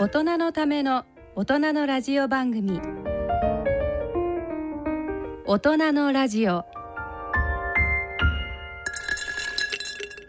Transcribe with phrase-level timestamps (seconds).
[0.00, 1.04] 大人のための
[1.36, 2.80] 大人のラジオ番組。
[5.44, 6.64] 大人のラジオ。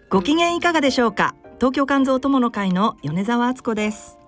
[0.10, 1.36] ご機嫌いかがでしょうか？
[1.56, 4.20] 東京肝臓友の会の米澤敦子です。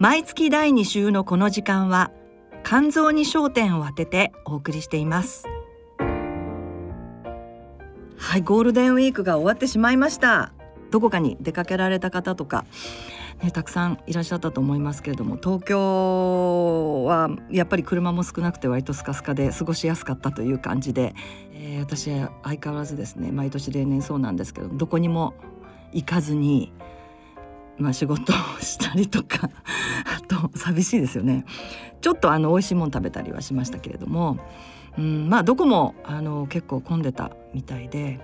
[0.00, 2.10] 毎月第2週のこの時間は
[2.64, 5.46] 肝臓に焦点を当ててお送りしています。
[8.18, 10.52] はいゴールデンウィークが終わってしまいました。
[10.90, 12.64] どこかに出かけられた方とか、
[13.42, 21.14] ね、たくさんいらっしゃったと思いますけれども東京はやっぱり車も少なくて割とスカスカで過ごしやすかったという感じで、
[21.52, 22.04] えー、私
[22.44, 25.34] 相変わらずですね毎年例年そうなんですけどどこにも
[25.92, 26.72] 行かずに、
[27.78, 29.50] まあ、仕事をしたりとか
[30.06, 31.44] あと寂しいですよね
[32.00, 34.38] ちょっとあの美味しいもの食べたりはしましたけれども、
[34.96, 38.20] うん、まあどこもあの結構混んでたみたいで。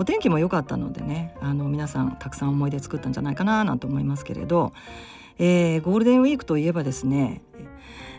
[0.00, 4.72] お天気も良かったのでねあの皆さんたくさん思い出作ったんじゃないかななんて思いますけれど、
[5.38, 7.42] えー、ゴールデンウィークといえばですね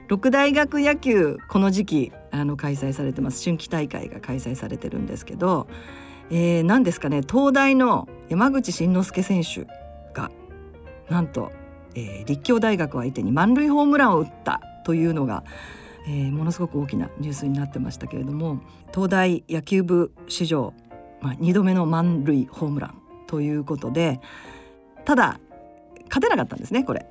[0.08, 3.44] 六大学野球この時期あの開催されてます。
[3.44, 5.68] 春季大会が開催されてるんですけど、
[6.30, 9.66] えー、何ですかね東大の山口慎之介選手
[10.14, 10.30] が
[11.10, 11.52] なんと、
[11.96, 15.44] えー、立教大学を相手に満塁ホームランを打ったというのが、
[16.08, 18.60] えー、ものすごく大きなニュースになってましたけれども
[18.94, 20.76] 東大野球部史上
[21.22, 24.20] まあ、2度目の満塁ホームランということで
[25.06, 25.40] ただ
[26.08, 27.06] 勝てなかったんですねこれ。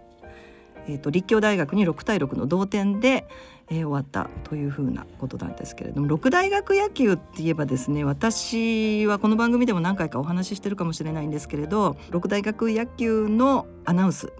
[0.87, 3.27] えーと、立教大学に6対6の同点で、
[3.69, 14.33] えー、終わったというふうなことなんですけれども六大学野球って言えばですね私はこの番組でも何回かお話ししてるかもしれないんですけれど六大学野球のアナウンス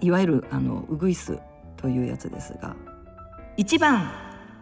[0.00, 1.38] いわゆるあのウグイス
[1.76, 2.76] というやつですが
[3.58, 4.10] 1番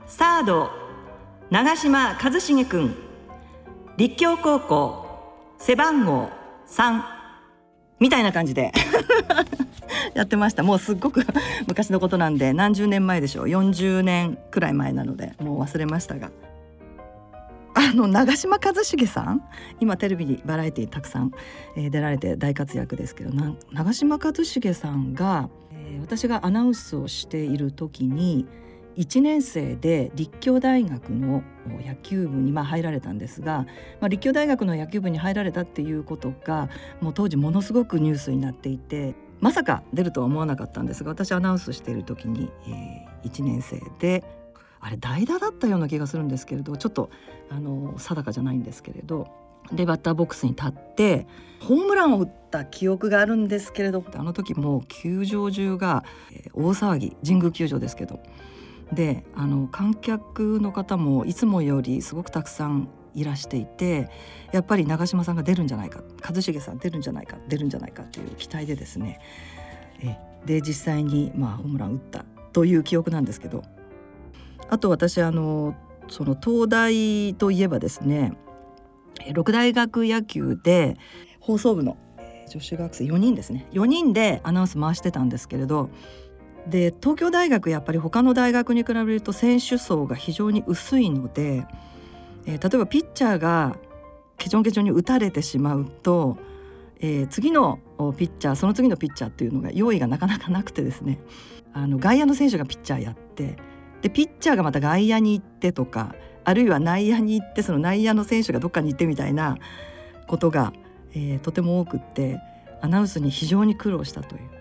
[0.06, 0.70] サード
[1.50, 3.09] 長嶋一茂君
[4.00, 5.04] 立教高校
[5.58, 6.30] 背番号
[6.68, 7.02] 3
[7.98, 8.72] みたいな感じで。
[10.16, 10.62] やってました。
[10.62, 11.20] もうすっごく
[11.68, 13.44] 昔のことなんで何十年前でしょう。
[13.44, 16.30] 40年くらい前なのでもう忘れましたが。
[17.74, 19.42] あの長嶋一茂さん？
[19.80, 21.33] 今テレビにバラエティーたくさん、
[21.77, 23.30] えー、出られて大活躍ですけど
[23.70, 28.46] 長嶋一茂さんが、えー、私がアナウンスをしている時に
[28.96, 31.42] 1年生で立教大学の
[31.84, 33.67] 野球部にま入られたんですが、
[34.01, 36.68] まあ、立教大学の野球部に入られたっていうことが
[37.01, 44.24] もう当時ものすごくニュースになっていてまさか出るとは思わなかったんですが私アナウンスしている時に、えー、1年生で
[44.80, 47.11] あれ代打だったような気がするんですけれどちょっと
[47.51, 49.28] あの定かじゃないんですけれど
[49.72, 51.27] でバッターボックスに立って
[51.61, 56.05] ホームランを打った記憶があるんですけれどあの時もう球場中が
[56.55, 58.20] 大騒ぎ神宮球場ですけど
[58.92, 64.08] であの観客の方もいつもよりすごくたくさんいらしていて
[64.52, 69.20] やっぱり長嶋さんが出るんじゃないか一茂さん出るんじゃないか出るんじゃないかという期待でですね。
[70.02, 73.62] えで実際にまあホームラン打ったという記憶なんですけど。
[74.70, 75.74] あと私あの
[76.08, 78.33] その東大といえばですね
[79.33, 80.96] 六大学野球で
[81.40, 81.96] 放送部の
[82.48, 83.67] 女子学生4人ですね。
[83.72, 85.90] 4人でアナウンス回してたんですけれど
[86.68, 91.66] で東京大学やっぱり他の大学に比べると選手層が非常に薄いので、
[92.46, 93.76] えー、例えばピッチャーが
[94.36, 96.38] ケチョンケチョンに打たれてしまうと、
[97.00, 97.78] えー、次の
[98.16, 101.18] ピッチャーその次のピッチャーっていうのが用意がなかなかなくてですね
[101.72, 103.56] あの外野の選手がピッチャーやって
[104.02, 109.56] でピッチャーがまた外野に行ってとかあるいは内野に行ってその内野の選手がどっかに行ってみたいな
[110.27, 110.72] ことが、
[111.12, 112.38] えー、とても多くって
[112.80, 114.59] アナウンスに非常に苦労したという。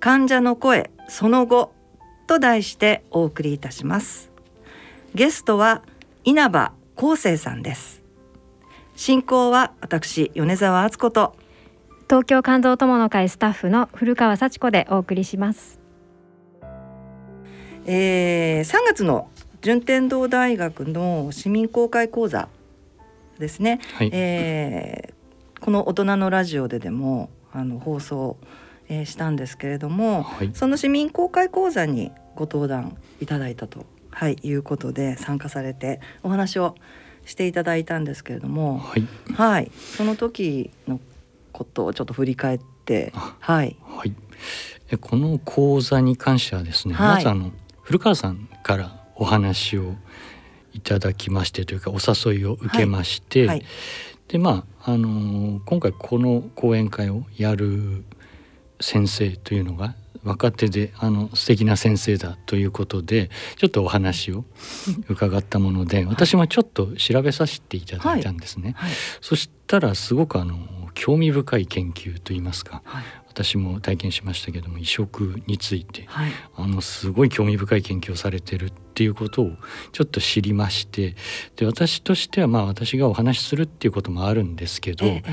[0.00, 1.72] 患者の声その後
[2.28, 4.30] と題してお送りいたします。
[5.14, 5.82] ゲストは
[6.22, 8.04] 稲葉康生さんです。
[8.94, 11.34] 進行は私米澤敦子と。
[12.08, 15.80] 東京肝臓友の会スタッフの古川幸子でお送りします。
[17.86, 19.30] えー、3月の
[19.62, 22.48] 順天堂大学の市民公開講座
[23.38, 24.10] ですね、はい。
[24.12, 25.18] えー
[25.60, 28.36] この大人のラジオででもあの放送、
[28.88, 30.50] えーしたんですけれども、はい。
[30.54, 36.74] その市民公開講座にご登壇いただいたと、はい、いうことで参加されてお話を
[37.24, 39.06] していただいたんですけれども、はい。
[39.34, 41.00] はい、その時の
[41.52, 43.76] ことをちょっと振り返ってあはい。
[43.84, 44.14] はい。
[44.90, 47.14] えこの講座に関してはですね、はい。
[47.16, 47.52] まずあの
[47.82, 49.94] 古川さんからお話を
[50.72, 53.64] いただきましてというかお誘いを受けまして、はい。
[54.28, 58.04] でまああのー今回この講演会をやる
[58.80, 59.94] 先生というのが
[60.24, 64.44] 若手であの素敵な先生だということでちょっとお話を
[65.08, 68.74] 伺ったもので私もちょっと調べさせていただいたんですね。
[68.76, 68.90] はい。
[69.20, 70.56] そしたらすごくあの
[70.94, 73.04] 興味深い研究といいますかはい。
[73.28, 76.30] 私も体験しましたけども移植についてはい。
[76.56, 79.52] あのすごい興味深い研究をされてるっていうことを
[79.92, 81.14] ちょっと知りまして
[81.56, 85.30] で私としてはまあ私がお話しするっていうこともあるんですけど、ええ。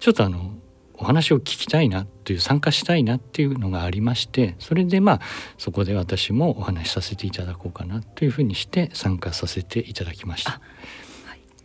[0.00, 0.52] ちょっとあの
[0.96, 5.20] お話を聞きたいなという参加したいなっていうのがありましてそれでまあ
[5.58, 10.60] そこで私もお話しさせていただこうかなというふうにして参加させていただきました。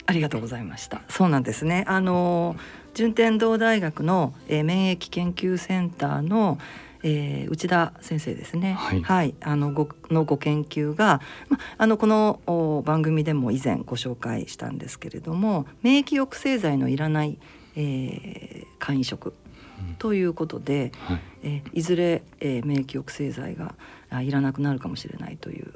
[0.06, 1.04] ありがとうございました。
[1.08, 1.86] そうなんですね。
[1.88, 2.56] あの
[2.96, 6.58] 順天堂大学の、えー免疫研究センターの、
[7.04, 8.74] えー内田先生ですね。
[8.74, 17.38] はいあのごのご研究が、まあのこのお番組でも以前ご紹介したんですけれども、免疫抑制剤のいらない、
[17.76, 19.34] えー肝移植
[19.80, 19.96] うん。
[19.96, 21.20] ということで、はい。
[21.44, 23.76] えーいずれ、えー免疫抑制剤が
[24.10, 25.74] あいらなくなるかもしれないという、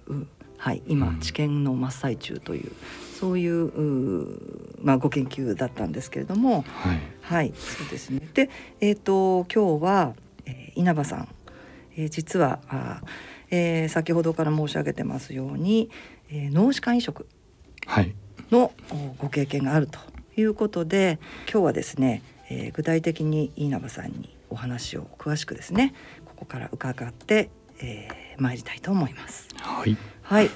[0.57, 1.19] はい、今、うん。
[1.19, 2.71] 治験の真っ最中という
[3.19, 6.99] そういううまあ、ご研究だったんですけれどもはい。
[7.21, 8.27] はいそうですね。
[8.33, 8.49] で、
[8.81, 10.13] えー、と今日は、
[10.45, 11.27] えー稲葉さん、
[11.95, 13.07] えー実はあー、
[13.51, 15.89] えー先ほどから申し上げてますように、
[16.29, 17.27] えー脳死肝移植
[17.85, 18.13] はい。
[18.51, 19.99] ご経験があると
[20.35, 21.19] いうことで
[21.51, 25.93] 今日はですね、えー具体的に稲葉さんにお話を詳しくですね
[26.25, 27.49] ここから伺って、
[27.79, 29.47] えー参りたいと思います。
[29.57, 29.95] はい。
[30.23, 30.49] はい。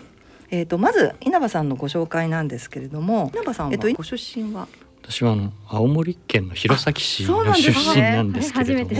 [0.50, 4.68] えー、とまず稲葉さんのご紹介なんですけれども稲葉さんは、えっと、ご出身は？
[5.03, 8.95] 私はあの青森県の弘前市の出身なんですけれども、初め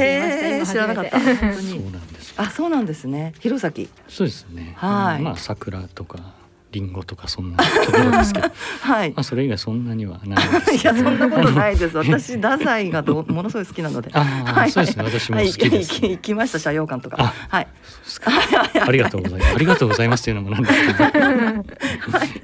[0.62, 1.20] て知らなかった。
[1.20, 2.34] そうになんです。
[2.38, 3.34] あそうなんですね。
[3.40, 3.88] 弘前。
[4.08, 4.74] そうですね。
[4.78, 5.22] はい。
[5.22, 6.20] まあ桜とか
[6.72, 8.54] リンゴとかそんなところですけど、ま
[8.96, 9.14] はい。
[9.16, 10.76] あそれ以外そんなにはないです。
[10.76, 11.96] いやそんなことないです。
[11.98, 14.10] 私太宰がどものすごい好きなので。
[14.14, 15.04] ああ、そうですね。
[15.04, 17.18] 私も好きです、はい、行 きました社用館とか。
[17.20, 17.68] あはい。
[17.84, 18.32] そうですか。
[18.86, 19.56] ありがとうございます。
[19.56, 21.14] ありがとうございますというのもなんですけど、はい。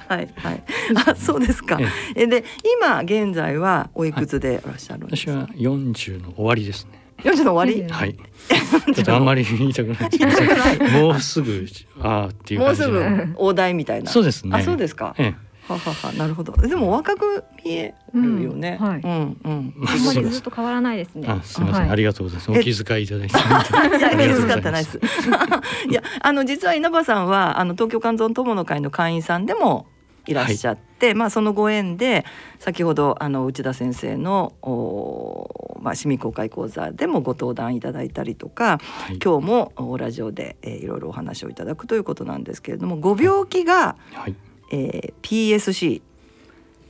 [0.07, 0.29] はい。
[0.35, 0.63] はい。
[1.07, 1.77] あそうですか。
[2.15, 2.27] ええ。
[2.27, 2.45] で
[2.81, 7.02] 今現在はおいくつでいらっしゃるんですか、私は40の終わりですね。
[7.23, 7.91] 40の終わり？
[7.91, 8.15] はい。
[8.93, 11.65] ちょっとあんまり言いたくないもうすぐ
[12.01, 13.01] ああっていうもうすぐ
[13.35, 14.51] 大台みたいなそうですね。
[14.53, 15.53] あそうですかええ。
[15.67, 21.25] はははなるほどでもお若く見えるよね、うんはいうんうんまあんまりずっと変わらないですね。
[21.25, 22.51] あ、すみません、はいありがとうございます。
[22.51, 23.37] おえ気遣いいただいて。
[23.37, 24.99] いや、気遣ってないです。
[25.89, 29.87] いや、あの実は稲葉さんはあの東京肝臓友の会の会員さんでも
[30.25, 32.25] いらっしゃって、まあそのご縁で
[32.59, 39.19] 先ほどあの内田先生のおまあ市民公開講座でもご登壇いただいたりとか、はい。
[39.23, 44.35] 今日もおラジオで、えーいろいろお話をいただくということなんですけれども、ご病気が、はい。
[44.71, 46.01] えー PSC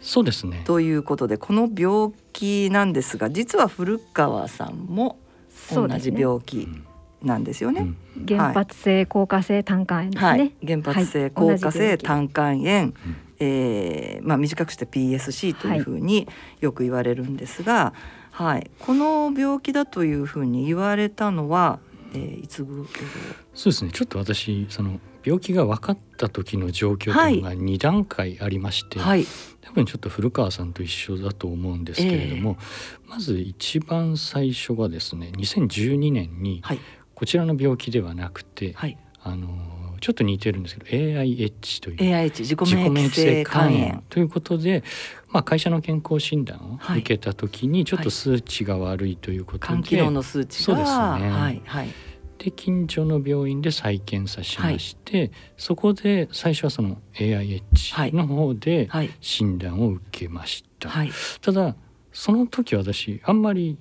[0.04, 0.62] そうですね。
[0.66, 5.18] ということでこの病気なんですが実は古川さんも
[5.74, 6.14] 同じ。
[6.14, 6.68] 病気
[7.24, 7.82] なんですよね。
[7.82, 7.98] うん
[8.28, 10.30] 原発性硬化性胆管炎ですね。
[10.30, 12.94] はい、原発性はい硬化性胆管炎、
[13.40, 16.28] えーまあ、短くして PSC というふうに
[16.60, 17.94] よく言われるんですが、
[18.32, 18.72] はい。
[18.80, 21.80] この病気だというふうに言われたのは、
[22.14, 22.86] えーいつ頃？
[23.54, 23.92] そうですね。
[23.92, 29.26] ちょっと私その病気が分かった時の状況というのが2段階ありまして、はい。
[29.62, 32.58] 多分ちょっと古川さんと一緒だと思うんですけれども、
[33.08, 36.80] まず一番最初がですね2012年にはい。
[37.16, 38.98] こちらの病気ではなくて、はい。
[39.22, 39.48] あの
[40.04, 41.96] ちょっと似てるんですけど AIH という。
[41.96, 44.84] AIH 自己免疫性性肝肝炎炎ということで、
[45.30, 47.00] まあ、会社の健康診断をはい。
[47.00, 51.32] 受けた時にちょっと数値が悪いということで、肝機能の数値がそうですね。
[51.32, 51.88] はいはい。
[52.38, 59.10] で近所の病院で再検査しまして、そこで最初はその AIH の方ではい。
[59.22, 61.12] 診断を受けました、はい。
[61.40, 61.78] ただ
[62.12, 63.78] その時私あんまり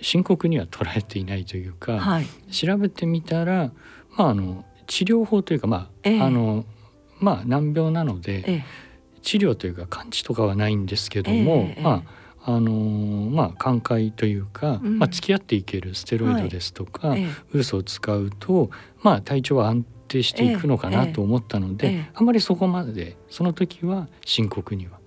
[0.00, 2.26] 深刻には捉えていないというか、はい。
[2.50, 3.72] 調べてみたら、
[4.16, 6.20] まあ、あの治療法というか、まあええ。
[6.20, 6.64] あの
[7.20, 8.64] まあ、難病なので、ええ。
[9.22, 12.02] 治療というか完治とかはないんですけども、ええま
[12.44, 14.98] ああのーまあ寛解というか、うん。
[14.98, 18.70] まあ、付き合っていけるステロイドですとか、ええウイルスを使うと、
[19.02, 22.10] まあ、体調は安定していくのかなええと思ったので、ええ。
[22.14, 24.97] あんまりそこまでその時は深刻にはあ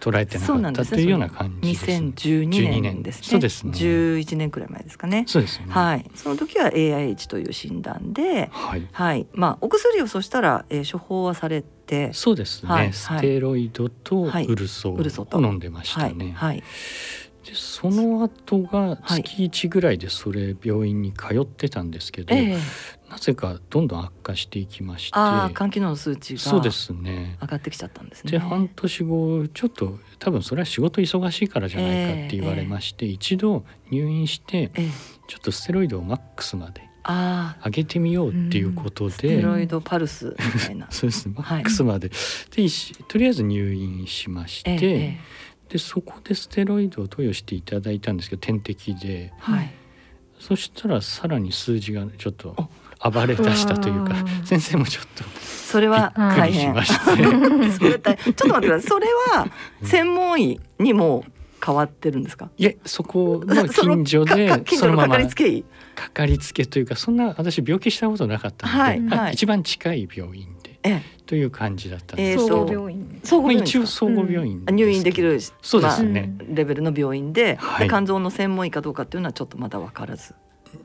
[0.00, 1.86] 捉えてなかったというような感じです。
[1.86, 3.22] 2012 12年ですね。
[3.28, 3.72] そうですね。
[3.72, 5.24] 11年くらい前ですかね。
[5.26, 5.66] そうですね。
[5.68, 6.10] はい。
[6.14, 8.88] その時は AIH という診断ではい。
[8.92, 9.26] はい。
[9.32, 12.92] まあお薬をそしたら、えー処方はされてそうですね、はい。
[12.92, 14.46] ステロイドとはい。
[14.46, 16.14] ウルソを飲んでましたはい。
[16.14, 16.32] ね。
[16.32, 16.62] はい
[17.44, 19.22] でその後がはい。
[19.22, 22.58] 月1ぐらいでそれ病院に通ってたんですけど、ええ。
[23.10, 25.18] なぜかどんどん悪化していきまして。
[25.18, 27.38] ああ肝機能の数値がそうですね。
[27.40, 28.30] 上がってきちゃったんですね。
[28.32, 34.88] で半年後ちょっと多分それは仕事忙しいからじゃないかって言われまして、一度入院してええ。
[35.26, 40.86] ちょっとステロイドをマックスまでああ上げてみようっていうことステで、ロイドパルスみたいな。
[40.92, 41.26] そうです。
[41.26, 42.10] ねマはいックスまで、
[42.54, 45.20] で一しとりあえず入院しまして、えええ
[45.70, 49.08] でそこでステロイドを投与していただいたんですけど点滴で。
[49.08, 49.70] えはい。
[50.38, 52.56] そしたらさらに数字がちょっと
[53.04, 57.22] 暴れ出したというか先生もちょっとそれはびっくりし大変まして。
[57.78, 58.88] ちょっと待ってください。
[58.88, 59.48] それは
[59.82, 61.24] 専門医にも
[61.64, 62.50] 変わってるんですか？
[62.56, 65.48] いえそこの近所で そのままかりつけ。
[65.48, 69.34] 医かかりつけというかそんな私病気したことなかったので、はいまあはい。
[69.34, 70.48] 一番近い病院
[71.26, 73.08] という感じだったんえーです総合まあ、病院。
[73.08, 77.88] ですか一応総合病院あ入院できるそうですね、まあレベルの病院で,、はい。
[77.88, 80.34] で肝臓の専門医かどうかっていうのはちょっとまだ分からず。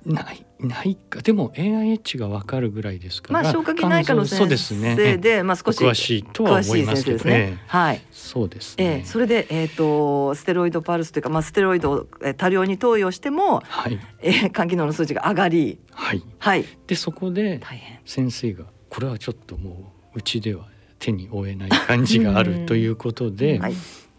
[0.05, 1.21] ないないか。
[1.21, 4.95] でも AIH がわかるぐらいですからまあ消化器内科の先ですね。
[4.95, 8.01] 生で、まあ少し詳しいとは思いますけど詳しい先生ですね、ええはい。
[8.11, 13.99] そうですえね、えそれで、えー、とステロイドパルスというか、まあ、ステロイドをえー多量に投与しても、はい。
[14.21, 15.79] えー、肝機能の数値が上がり。
[15.91, 16.23] はい。
[16.39, 16.65] はい。
[16.87, 17.99] でそこで大変。
[18.05, 23.73] 先生がこれはちょっともううちでは手に負えない感じがあるということで、はい。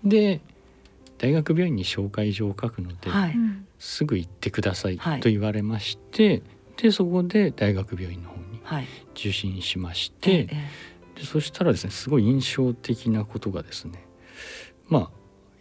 [0.05, 0.43] で
[1.17, 3.67] 大学病院に紹介状を書くので、はい、うん。
[3.79, 6.43] すぐ行ってくださいはいと言われまして、
[6.77, 8.87] でそこで大学病院の方にはい。
[9.13, 10.57] 受診しましえて、
[11.15, 14.05] でそしたらですねすごい印象的なことがですね
[14.89, 15.11] まあ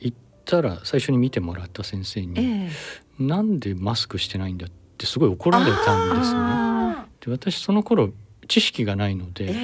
[0.02, 2.70] 行ったら最初に見てもらった先生ええにえ
[3.18, 6.40] 「なんでマスクしてないんだ」ってすごい怒られたんですね。
[6.42, 8.12] あで私その頃
[8.48, 9.56] 知識がないのえで、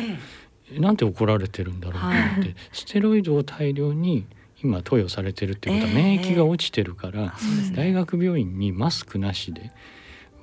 [0.75, 4.25] えなんで怒られてるんだろうと思って、ステロイドを大量に
[4.63, 6.05] 今投与されてるっていうことはええ。
[6.17, 7.75] 免疫が落ちてるから、そうですね。
[7.75, 9.71] 大学病院にマスクなしで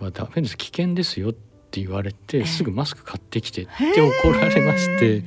[0.00, 2.44] はダメです危険ですよって言われて、ええ。
[2.44, 5.24] すぐマスク買ってきてって怒られまして。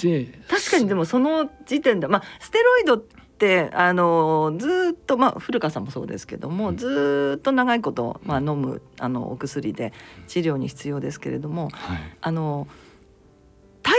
[0.00, 3.04] で確かにでもその時点で、まあ、ステロイド
[3.42, 6.76] ってあのずーっと、まあ、古川さんもそうですけども、うん。
[6.76, 9.92] ずーっと長いこと、まあ、飲むあのお薬で
[10.28, 11.98] 治療に必要ですけれどもはい。
[12.20, 12.68] あの
[13.82, 13.92] 大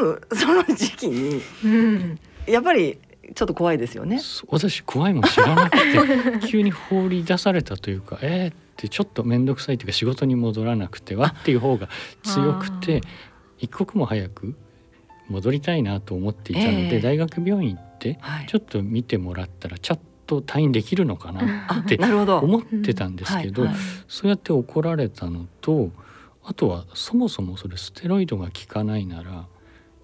[0.00, 2.18] に飲む その時期にうん。
[2.46, 2.98] やっぱり
[3.34, 4.18] ちょっと怖いですよね。
[4.48, 11.90] 私怖いもん知らなくて 急に放り出されたというかえー、ってちょっと面倒くさいというか仕事に戻らなくてはっていう方が
[12.22, 13.02] 強くて
[13.58, 14.54] 一刻も早く
[15.30, 17.00] 戻りたいなと思っていたので、ええ。
[17.00, 18.46] 大学病院行ってはい。
[18.46, 21.98] ちょっと見てもらったらちゃんと退院できるのかなあって。
[21.98, 23.80] 思ってたんですけど、はいはい。
[24.08, 25.90] そうやって怒られたのと
[26.42, 29.46] あとはそもそもそれステロイドが効かないなら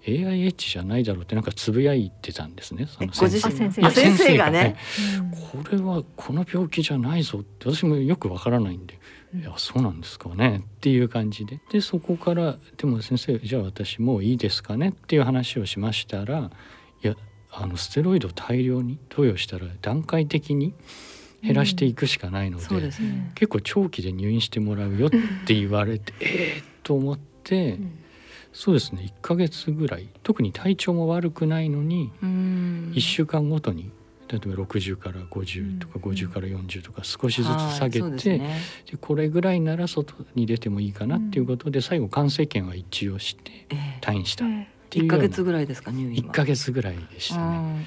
[0.05, 4.77] AIH じゃないだろうってなんかつぶやいてたんですねその先生先生がね。
[5.51, 8.99] これはこの病気じゃないぞって私もよくわからないんで
[9.35, 11.59] 「いやそうなんですかね」っていう感じで。
[11.69, 16.51] でそこから「でも先生じゃあ私もういいですかね」っていう話をしましたら
[17.03, 17.15] 「いや
[17.51, 20.73] あのステロイド大量に投与したら段階的に
[21.41, 23.31] 減らしていくしかないので,、そうですね。
[23.35, 25.09] 結構長期で入院してもらうよっ
[25.45, 27.77] て言われてええと思って、
[28.53, 29.13] そうですね。
[29.19, 30.07] 1ヶ月ぐらい。
[30.23, 32.91] 特に体調も悪くないのにうん。
[32.95, 33.91] 1週間ごとに
[34.29, 36.01] 例えば60から50とかうん。
[36.11, 38.59] 50から40とか少しずつ下げて、ね。
[38.89, 43.99] でこれぐらいなら外に出てもいいかなっていうことで最後肝生検は一応してええ。
[44.01, 44.45] 退院した。
[44.89, 45.15] 一ような。
[45.15, 46.29] ヶ月ぐらいですか入院は。
[46.29, 47.85] 1ヶ月ぐらいでしたね。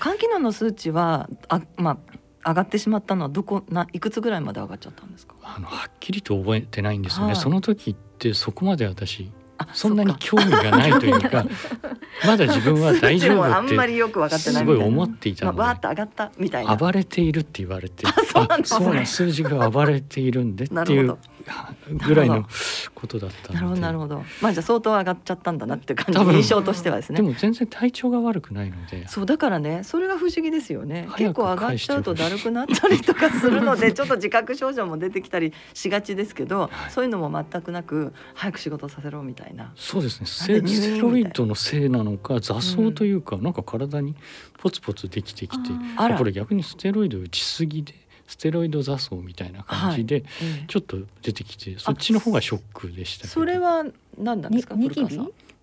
[0.00, 1.98] 肝機能の数値はあま
[2.44, 5.34] あ上がってしまったのはどこないくつぐらいまで上がっちゃったんですか？
[5.42, 7.36] あのはっきりと覚えてないんですよね、はい。
[7.36, 11.44] その時ってそこまで私あそんなに興味がないというか
[12.24, 14.64] まだ自分は大丈夫ってまりよく分かってないす。
[14.64, 16.76] ごい思っていたまあ、ので、っと上がったみたいな。
[16.76, 18.06] 暴れているって言われて。
[18.64, 21.16] そうなん数字が暴れているんでっていう
[22.06, 22.46] ぐらいの
[22.94, 24.24] ことだったなるほどなるほど。
[24.40, 26.36] まあじゃあ相当上がっちゃったんだなっていう感じ。
[26.36, 27.16] 印象としてはですね。
[27.16, 29.06] でも全然体調が悪くないので。
[29.08, 31.08] そうだからねそれが不思議ですよね。
[31.16, 36.90] 結構上がっちゃうとだるくなったりとかするので ちょっと自覚症状も出てきたりしがちですけど、はい。
[36.90, 39.72] そういうのも全くなく早く仕事させろみたいな。
[39.76, 40.26] そうですね。
[40.26, 44.14] ステロイドのせいなのか雑草というか、なんか体に
[44.58, 45.70] ポツポツできてきて
[46.16, 47.94] これ逆にステロイド打ちすぎで
[48.26, 50.22] ステロイド雑草みたいな感じで、え
[50.62, 50.64] え。
[50.66, 53.32] ちょっと出てきてそっちの方がショックでしたけど。
[53.34, 53.84] それは
[54.18, 55.02] 何なんですかニキ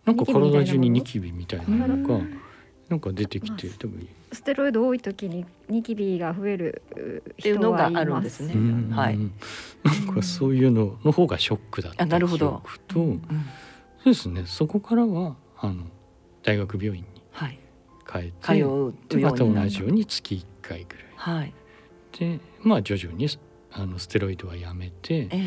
[0.05, 2.25] なんか体中にニニキビみたいなのが
[2.89, 3.93] なんか出てきてでも
[4.33, 6.81] ステロイド多い時にニキビが増える
[7.41, 8.53] ていうのがあるんですね。
[8.53, 8.89] うん。
[8.89, 9.17] はい。
[9.17, 9.31] なん
[10.13, 12.61] かそういうのの方がショックだったあなるほど。
[12.65, 14.43] 記憶と、そうですね。
[14.45, 15.83] そこからはあの
[16.43, 17.59] 大学病院にはい。
[18.11, 21.05] 帰って通うようにでまた同じように月1回ぐらい。
[21.15, 21.53] はい。
[22.19, 23.27] でまあ徐々に
[23.71, 25.41] あのステロイドはやめてえ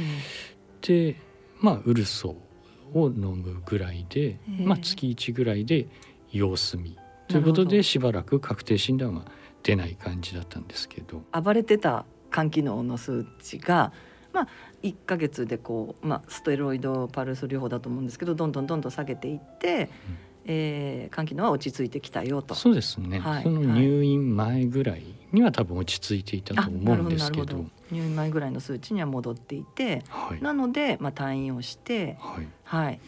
[0.82, 1.16] で
[1.60, 2.36] まあウルソ
[2.94, 4.64] を飲むぐらいで、ええ。
[4.64, 5.88] まあ、月1ぐらいで
[6.30, 6.96] 様子見。
[7.28, 9.24] ということでしばらく確定診断は
[9.62, 11.22] 出ない感じだったんですけど。
[11.34, 13.92] え暴れてた肝機能の数値が
[14.32, 14.48] まあ
[14.82, 19.90] 1ヶ月でこう、まあ、ステロイドパルス療法だと思うんですけどどんどんどんどん下げていって、
[20.44, 22.54] えー肝機能は落ち着いてきたよと。
[22.54, 23.42] そうですね、はい。
[23.42, 25.02] その入院前ぐらい
[25.36, 27.64] には多分落ち着いていたと思うんですけど。
[27.92, 33.00] 入院前ぐらいの数値には戻っていてはい、なので、まあ、退院をしてはい、はい。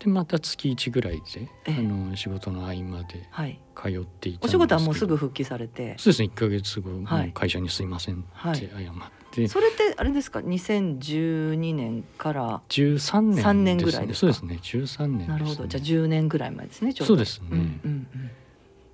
[0.00, 1.74] でまた月1ぐらいでええ。
[1.78, 3.60] あの仕事の合間ではい。
[3.76, 4.40] 通っていたんですけど。
[4.42, 5.94] お仕事はもうすぐ復帰されて？
[5.98, 6.90] そうですね1ヶ月後、
[7.32, 8.58] 会社にすいませんはい。
[8.58, 8.94] って謝っ
[9.30, 14.32] て、それってあれですか？2012年から13年ぐらいですか？
[14.32, 15.66] そうですね13年です、ね、なるほど。
[15.68, 17.14] じゃあ10年ぐらい前ですねちょうど。
[17.14, 18.30] そうですね、うんうんうん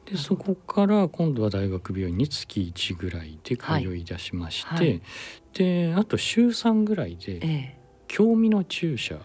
[0.05, 4.87] でそこから今度は大学病院に月1ぐらいで通い出しまして、はい。
[4.87, 5.03] はい
[5.55, 7.79] であと週3ぐらいでええ。
[8.09, 9.19] 興味の注射っ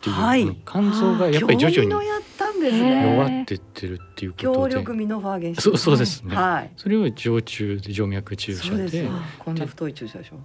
[0.00, 0.56] ていう、はい。
[0.66, 4.42] 肝臓がやっぱり徐々に弱ってってるっていうことで。
[4.42, 6.34] 強力ミノファーゲンシそうそうですね。
[6.34, 6.72] はい。
[6.76, 8.88] それを常駐で静脈注射で。
[8.88, 9.08] で
[9.38, 10.36] こんな太い注射でしょ。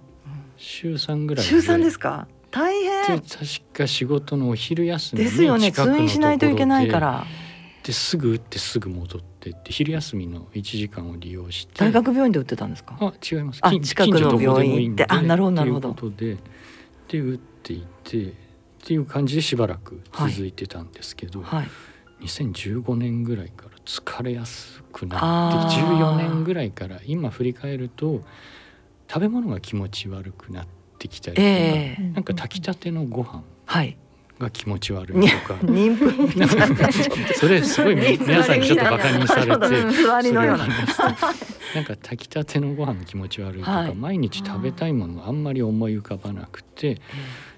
[0.56, 2.28] 週3ぐらい週3ですか？
[2.50, 3.38] 大で変確
[3.72, 5.72] か仕事のお昼休みにですよね。
[5.72, 7.26] 近くの通院しないといけないかところら。
[7.82, 12.96] でですぐ打ってすぐ戻ってって昼休みの1時間を利用して大学病院で売ってたんですか？
[13.00, 13.58] あ違います。
[13.62, 15.04] あ近近くの病院って。
[15.08, 15.90] あなるほどなるほど。
[15.90, 16.36] っていうことで
[17.08, 18.32] で打っていてっ
[18.84, 21.68] ていう感じでしばらく続いてたんですけど、はい。
[22.22, 28.22] 2015年ぐらいから疲れやすくなって14年ぐらいから今振り返ると
[29.08, 30.66] 食べ物が気持ち悪くなっ
[30.98, 32.02] てきたりとか、ええ。
[32.14, 33.96] なんか炊きたてのご飯はい
[34.42, 35.54] が気持ち悪いとか。
[35.62, 36.12] 妊婦
[37.34, 40.54] それすごい皆さんにちょっとバカにされてな。
[41.80, 43.94] んか炊きたてのご飯が気持ち悪いとか、はい。
[43.94, 47.00] 毎日食べたいものがあんまり思い浮かばなくて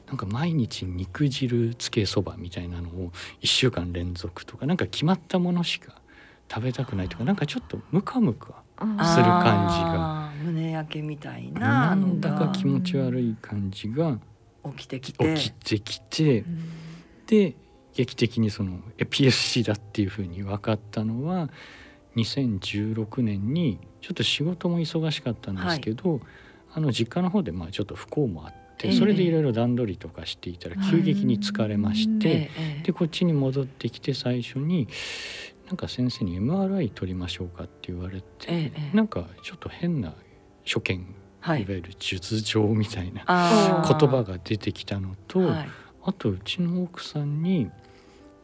[0.07, 5.95] なんか毎日肉汁つけそばみたいなのを1週間連続とかなんか決まったものしか
[6.49, 10.25] 食べたくないとかなんかちょっとムカムカあする感じが。
[10.45, 14.19] 胸焼けみたいななんだか気の持ち悪い感じがが
[14.77, 15.35] 起きてきて。
[15.35, 16.45] 起きてきて
[17.27, 17.55] で
[17.95, 21.49] 劇的にそのえ PSC だっていうふうに分かったのは
[22.17, 26.21] 2016年にちょっと仕事も忙しかったんですけど、
[26.73, 28.93] あの実家の方でまあちょっと不幸もあって、ええ。
[28.93, 32.51] それでいろいろ段取りとかしていたら急激に疲れまして、えええ
[32.81, 32.83] え。
[32.85, 34.89] でこっちに戻ってきて最初に
[35.67, 38.97] なんか先生に MRI 取りましょうかって言われて、ええ。
[38.97, 40.15] なんかちょっと変な
[40.65, 41.07] 所見、、
[41.45, 41.63] はい。
[41.63, 45.69] いわゆる術状みたいな言葉が出てきたのと、はい。
[46.03, 47.71] あとうちの奥さんに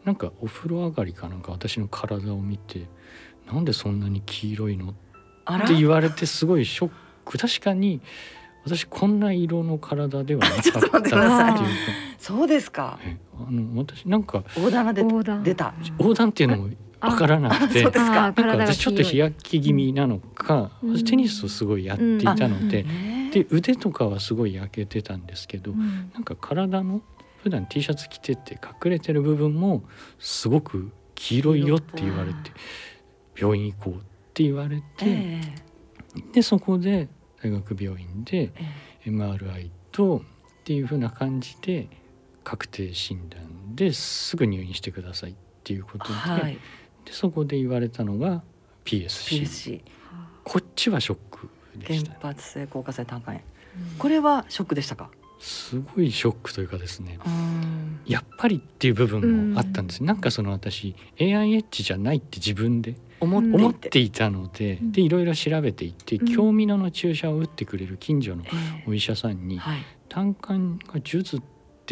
[0.04, 2.88] なんかお風呂上がりかなんか私の体を見て
[3.50, 6.90] 「なんでそんなに黄色いの?」って言われてすごいショッ
[7.24, 7.38] ク。
[7.38, 8.02] 確かに
[8.64, 11.56] 私こんな色の体ではなかったっていうか。
[12.18, 14.92] そうですかえあの私なんか横断が
[15.42, 15.72] 出た。
[15.98, 16.68] 横断っていうのも
[17.00, 17.82] わからなくて。
[17.82, 20.96] なんかちょっと日焼け気味なのか、うん。
[20.96, 23.30] 私テニスをすごいやっていたので、ね。
[23.32, 26.10] で腕とかはすごい焼けてたんですけど、うん。
[26.14, 27.02] なんか体の
[27.42, 29.82] 普段 T シャツ着てて隠れてる部分も
[30.18, 32.52] すごく黄色いよって言われて
[33.36, 33.98] 病院行こうっ
[34.34, 35.40] て言われて、え
[36.32, 37.08] でそこで
[37.42, 38.52] 大学病院でえ
[39.06, 39.10] え。
[39.10, 40.22] MRI とっ
[40.64, 41.88] ていう風な感じで
[42.44, 45.34] 確定診断ですぐ入院してくださいっ
[45.64, 46.58] ていうことで,、はい
[47.04, 48.42] でそこで言われたのが
[48.84, 49.80] PSC PSC
[50.44, 52.18] こっちはショックで原したね。
[52.20, 53.42] 発性硬化性炭化炎
[53.98, 55.10] これはショックでしたか？
[55.38, 57.18] すごいショックというかですね。
[57.24, 58.00] うん。
[58.04, 63.38] やっぱりっていう部分もあったんです、なんかその私 AIH じゃないって自分で思
[63.70, 63.98] って。
[64.00, 64.92] いたので、うん。
[64.92, 66.26] でいろいろ調べていって、うん。
[66.26, 68.48] 興味のの注射を打ってくれる近所のえ
[68.84, 68.84] え。
[68.86, 69.78] お医者さんにはい。
[70.08, 71.42] 胆管が術っ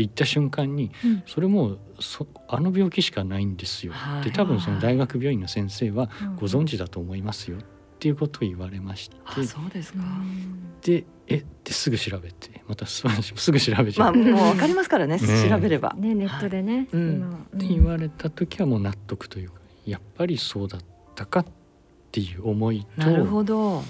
[0.02, 1.22] 言った瞬間にうん。
[1.26, 3.92] それもうそあの病気しかないんですよ。
[3.92, 4.24] はい。
[4.24, 6.36] で多分その大学病院の先生はうん。
[6.36, 7.60] ご存知だと思いますよっ
[7.98, 9.16] ていうことを言われまして。
[9.24, 9.98] あそうですか。
[10.82, 13.02] でえってすぐ調べてまたす
[13.36, 15.94] すぐ調べちゃまあう、もうわかりますからね、ね調べれば。
[15.98, 17.16] ねネットでね、うん。
[17.16, 20.80] 今はって言われた時はもう納得というかやっぱりそうだっ
[21.14, 21.46] たかっ
[22.12, 23.82] ていう思いなるとほど。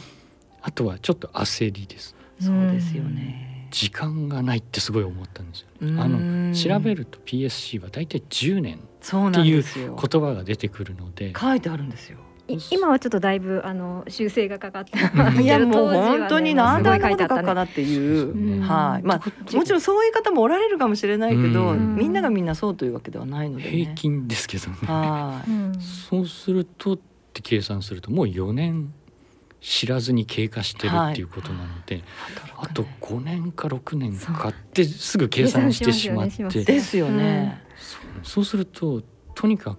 [0.62, 2.14] あとはちょっと焦りです。
[2.40, 3.47] そうですよね。
[3.70, 9.96] 時間がないってすごい思ったんですようーんあの調べると PSC は大体10年そうなんですよ。
[9.96, 12.18] 言葉が出てくるので書いてあるんですよ。
[12.48, 18.32] い今はちょっとだいぶあの修正がかかってうん いやもう本当になんであんなこと書くかなっていう。
[18.32, 19.06] うんはい。
[19.06, 23.70] まあもちろんそういう方もおられるかもしれないけど、うんみんながみんなそうというわけではないのでね。
[23.70, 25.50] 平均ですけどねはい。
[25.50, 26.98] うんそうするとっ
[27.32, 28.92] て計算するともう4年
[29.60, 32.02] 知らずに経過してるっていうことなので、
[32.56, 37.62] あと5年か6年かってすぐ計算してしまって ですよね。
[37.76, 39.02] そうそうすると
[39.34, 39.78] とにかく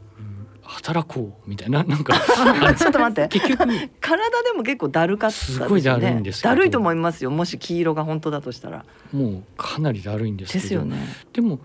[0.70, 2.14] 働こうみたいな なんか
[2.78, 3.40] ちょっと待って。
[3.40, 3.68] 結局
[4.00, 5.66] 体でも結構だるかったですよね。
[5.66, 7.32] すごいだるいんですだるいと思いますよ。
[7.32, 8.86] もし黄色が本当だとしたら。
[9.12, 10.98] もうかなりだるいんですけどですよね。
[11.34, 11.60] でも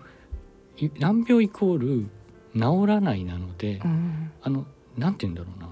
[0.77, 2.07] い難病イコール
[2.53, 4.31] 治らないなので、うん。
[4.41, 4.65] あの
[4.97, 5.69] なんて言うんだろうな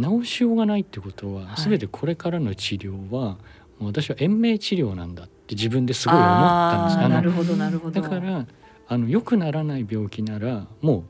[0.00, 1.62] 治しようがないってことは、はい。
[1.62, 3.38] 全てこれからの治療は
[3.78, 7.08] もう私は延命治療なんだって自分ですごい思ったんです。
[7.08, 8.00] なるほどなるほど。
[8.00, 8.46] だから
[8.88, 11.04] あの良くならない病気ならもう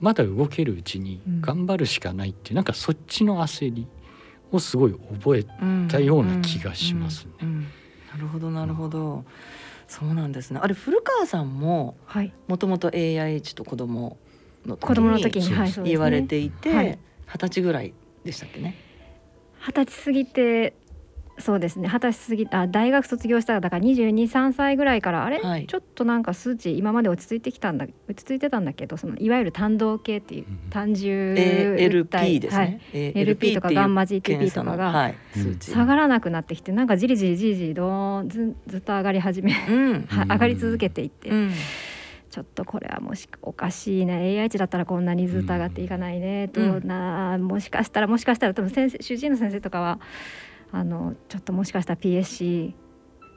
[0.00, 1.40] まだ動けるうちにうん。
[1.40, 3.86] 頑張るしかないっていう、なんかそっちの焦り
[4.50, 7.32] をすごい覚えうんたような気がしますね。
[7.42, 7.62] うんうんうん。
[7.62, 7.68] な
[8.20, 9.24] るほどなるほど。
[9.88, 10.60] そうなんですね。
[10.62, 12.32] あれ古川さんもはい。
[12.48, 14.16] もともと AIH と子供
[14.66, 16.98] の子供の時に言われていて、はい。
[17.26, 18.76] 二十歳ぐらいでしたっけね？
[19.60, 20.74] 二十歳過ぎて
[21.38, 35.12] そうですね二十歳過ぎあ大学卒業したらだから223歳ぐらいからあれ、はいちょっとなんか数値今まで落ち着いてきたんだ落ち着いてたんだけどそのいわゆる単動系っていううん単重 ALP ですはい LP とかガンマ GTP とかが。
[35.60, 40.02] 下がらなくなってきてなんかじりじりじりじりどーんずずっと上がり始め、うん。
[40.08, 41.50] は 上がり続けていって、うん。
[42.32, 44.40] ちょっとこれはもしおかしいね。
[44.40, 46.86] AI 値だったらこんなにずっと上がっていかないね、とうん。
[46.86, 50.00] なもしかしたらもしかしたら多分先生主治医の先生とかは
[50.72, 52.72] あのちょっともしかしたら PSC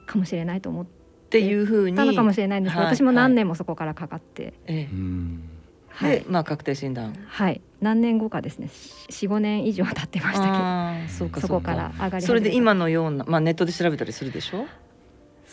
[0.08, 0.86] かもしれないと思っ
[1.26, 1.98] っていうふうに。
[1.98, 5.50] たのかもしれないんですけど、はい私も何年もそこからかかって、えうん。
[6.02, 6.20] えはい。
[6.20, 7.14] で、まあ確定診断。
[7.28, 8.70] はい、何年後かですね。
[9.10, 12.28] 45年以上経ってましたけあーそうかどそこから上がり始めた。
[12.28, 14.66] それで今のような、まあネットで調べたりするでしょ？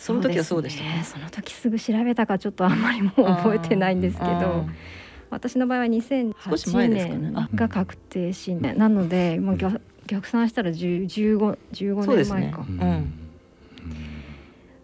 [0.02, 1.04] その時はそうでしたね。
[1.04, 4.68] その時すぐ調べたかちょっとあんまりもう覚えてないんですけあどー
[5.30, 7.32] 私の場合は少し前2008ですかね。
[7.36, 12.40] あ年が確定診断なのでもう逆逆算したら10 15 15そうですね。
[12.40, 12.66] 年前か。
[12.68, 13.12] うん。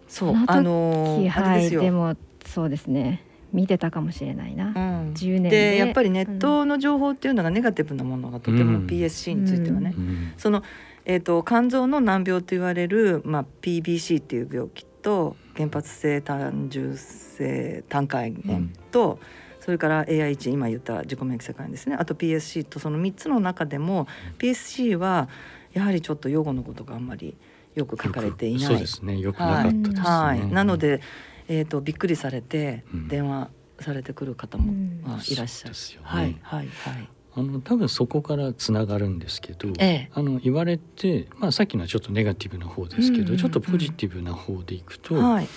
[0.07, 2.15] そうその時あのーあはいれでも
[2.47, 3.25] そうですね。
[3.53, 4.75] 見てたかもしれないな、うん。
[5.15, 5.51] 10年で。
[5.73, 8.87] でやっぱりネットの情報っていうのがネガティブなものがとてもうん。
[8.87, 10.33] PSC についてはね、うん。
[10.37, 10.63] その、
[11.05, 19.19] えー、と肝臓の難病と言われる、まあ、PBC っていう病気と原発性単純性胆管炎と、
[19.59, 21.97] それから AIH 今言った自己免疫世界ですね。
[21.99, 25.31] あと PSC とその3つの中でも PSC は
[25.73, 27.39] やはりちょっと予後のことがあんまり
[27.75, 28.63] よく書かれていない。
[28.65, 29.19] そうですね。
[29.19, 31.01] よくなかったですね、はい、なので、
[31.49, 33.09] えー、とびっくりされてうん。
[33.09, 33.49] 電話
[33.81, 35.01] されてくる方も、うん。
[35.03, 35.75] まあ、いらっしゃる。
[35.75, 36.01] ね。
[36.03, 36.37] はい。
[36.43, 36.69] はい。
[36.69, 37.09] はい。
[37.39, 40.11] あの多分そこからつながるんですけど、ええ。
[40.13, 43.39] あの言われて、まあ、さっきのはちょっとネガティブな方ですけど、うんうんうん。
[43.39, 45.49] ちょっとポジティブな方でいくと、はい。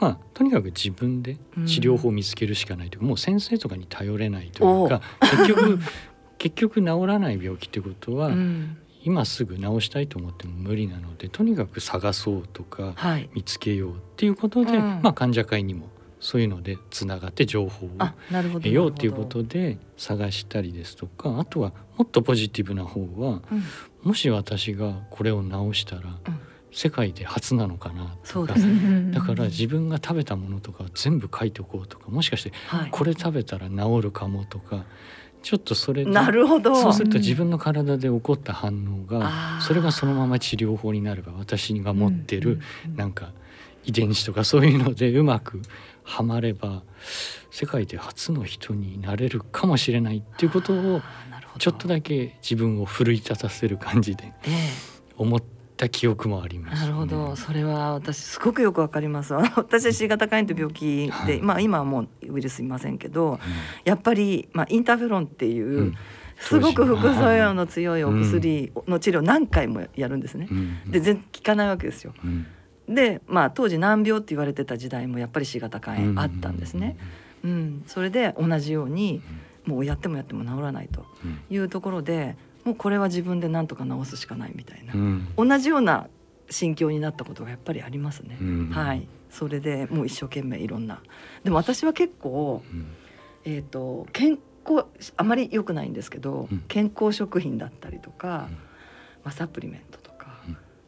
[0.00, 5.78] まあ、とにかく自分で治療法を見つけるしかないというか、もう先生とかに頼れないというか結局
[6.36, 8.76] 結局治らない病気ってことは、うん。
[9.02, 13.30] 今すぐ治したいと思っても無理なのでとにかく探そうとかはい。
[13.34, 15.00] 見つけようっていうことで、うん。
[15.02, 15.88] まあ、患者会にも
[16.24, 17.90] そういうのでつながって情報を。
[18.54, 23.62] 得ようということで探したりですとかあとはもっとポジティブな方はうん。
[24.02, 26.40] もし私がこれを治したらうん
[26.72, 28.54] 世界で初なのかなとか。
[29.10, 32.88] だから自分が食べたものとか全部書いておこうとかもしかしてはい。
[32.90, 34.86] これ食べたら治るかもとか
[35.42, 36.74] ちょっとそれでなるほど。
[36.74, 43.32] そうすると自分の体で起こった反応があーそれがそのまま治療法になれば私が持ってるうんなんか
[43.84, 45.60] 遺伝子とかそういうのでうまく
[46.04, 46.82] はまれば
[47.50, 51.00] 世界で初の人になれるかもしれないっていうことを
[51.58, 54.50] ちょっとだけ自分を奮い立たせる感じでえ
[55.16, 55.42] 思っ
[55.76, 56.82] た記憶もありえます。
[56.82, 59.34] なるほど、うんそれは私すごくよくわかります。
[59.56, 61.42] 私は C 型肝炎と病気で、はい。
[61.42, 63.38] まあ今はもうウイルスいませんけど、
[63.84, 65.94] やっぱりまあインターフェロンっていう、うん。
[66.36, 70.48] すごく副作用の強いお薬の治療を何回もやるんですね。
[70.50, 70.90] うん。
[70.90, 72.12] で全然効かないわけですよ。
[72.24, 72.46] うん
[72.88, 76.96] でまあ当時難病って言われてた時代もやっぱり C 型肝炎あったんですね。
[77.42, 79.22] うん、それで同じように
[79.66, 81.40] もうやってもやっても治らないとうん。
[81.50, 84.94] いうところでもうこれは自分で何とか治すしかないみたいな。
[84.94, 85.28] う、ん。
[85.36, 86.08] 同じような
[86.50, 88.38] 心境になったことがやっぱりありますね。
[88.40, 88.70] うん。
[88.70, 91.00] はい、それでもう一生懸命いろんな。
[91.42, 92.86] でも私は結構、うん。
[93.44, 94.86] えー、と健康
[95.18, 96.64] あまり良くないんですけど、うん。
[96.68, 98.56] 健康食品だったりとか、うん。
[99.24, 99.98] まあ、サプリメント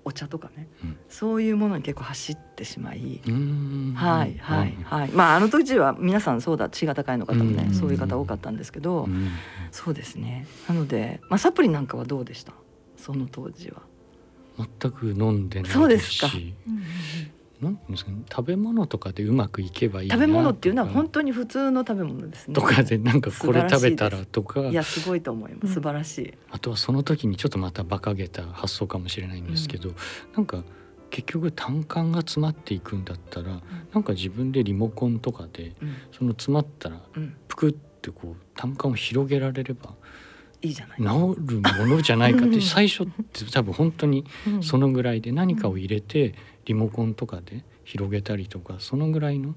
[0.07, 0.97] お茶とかね、うん。
[1.09, 3.21] そういうものに結構走ってしまい。
[3.27, 3.93] うん。
[3.97, 5.11] はいはいはい。
[5.11, 7.75] まああの時は皆さんそうだ血が高いの方もね、うん。
[7.75, 9.31] そういう方多かったんですけど、うん。
[9.73, 10.47] そうですね。
[10.69, 12.53] なので、まあ、サプリなんかはどうでした？
[12.97, 13.83] その当時は。
[14.81, 16.55] 全く飲んでないそうでですすかし
[17.61, 18.19] なんですかね。
[18.31, 22.55] 食べ物とかでうまくいけばいいな食べ物っていうのは本当に普通の食べ物ですね。
[22.55, 24.61] とかでなんかこれ食べたらとか。
[24.61, 24.75] い。
[24.75, 25.75] やすごいと思います。
[25.75, 26.35] 素晴らしい。
[26.51, 29.91] あとはその時にちょっとまた馬鹿げた発想かもしれないんですけど、
[30.35, 30.65] なんか
[31.11, 35.95] 結局単管が詰まっていくんだったら、なんか自分でリモコンとかでうん。
[36.13, 37.35] その詰まったらうん。
[37.49, 39.95] ぷくってこう単管を広げられれば
[40.61, 40.99] いいじゃない。
[40.99, 41.05] 治
[41.41, 44.63] るものじゃないかっうんて 最初って多分本当にうん。
[44.63, 46.35] そのぐらいで何かを入れて
[46.67, 49.55] リモコンとかで広げたりとかそのぐらいの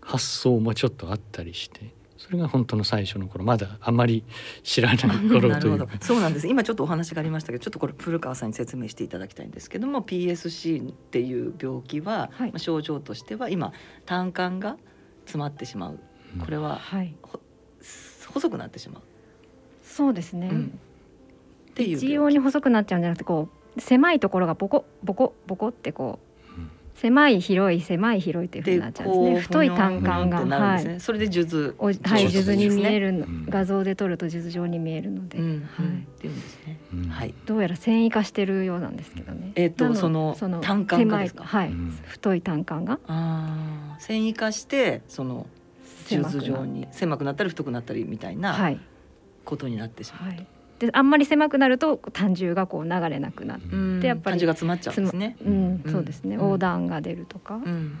[0.00, 4.24] 発想もちょっとあったりしてそれが本当の最初の頃まだあまり
[4.62, 5.86] 知らない頃なるほど。
[5.86, 6.04] というか。
[6.04, 6.48] そうなんです。
[6.48, 12.50] 今ちょっとお話がありましたけどちょっとこれ古川さんに説明していただきたいんですけども PSC っていう病気は、はい。
[12.50, 13.72] まあ症状としては今
[14.04, 14.76] 胆管が
[15.24, 15.92] 詰まってしまう。
[15.92, 17.14] うんこれははい
[18.26, 19.02] 細くなってしまう。
[19.82, 20.78] そうですね、うん。
[21.70, 26.29] っていう一様に細くなっちゃうんじゃなくてこう狭いところがボコボコボコってこううん
[27.00, 29.40] 狭い広い狭い広いというふうになっちゃうんですね。
[29.40, 31.00] 太い胆管がはい。
[31.00, 31.74] それで数珠。
[31.78, 31.94] おはい
[32.30, 35.46] 数珠に見える画像で撮ると数珠状に見えるので、はい。
[35.46, 36.78] っていうんですね。
[36.92, 37.08] うん。
[37.08, 37.34] はい。
[37.46, 39.52] どうやら繊維化してるようなんですけどね。
[39.54, 41.46] えっとなその胆管がですか？
[41.46, 41.90] 狭いはい、うん。
[41.90, 43.00] 太い胆管が。
[43.06, 45.46] ああ繊維化してその
[46.06, 48.78] 数狭くな珠状に狭くなったり太くなったりみたいなはい。
[49.46, 50.28] ことになってしまう。
[50.28, 50.46] はい。
[50.80, 54.00] であんまり狭くなると胆汁がこう流れなくなって、うん。
[54.00, 55.36] でやっぱりが詰まっちゃうんですね。
[55.44, 55.92] うん、うん。
[55.92, 56.36] そうですね。
[56.36, 56.42] うん。
[56.42, 57.56] 横断が出るとか。
[57.56, 57.96] うん、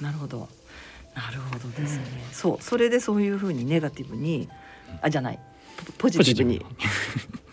[0.00, 0.48] なるほど。
[1.14, 2.04] なるほどですね。
[2.30, 4.48] そう、それでそういうふうにネガティブに、
[5.00, 5.38] あ、じゃない、
[5.98, 6.64] ポポジティブに、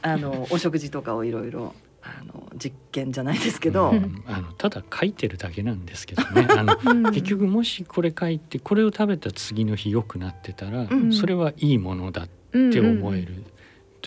[0.02, 4.22] あのお食事とかをいろいろあの実験じゃないですけど、うん。
[4.28, 6.46] あのただ書いてるだけなんですけどね。
[6.50, 7.04] あのうん。
[7.06, 11.14] 結局もしこれ書いてこれを食べた次の日良くなってたら、うん。
[11.14, 13.44] それはいいものだっうんて思える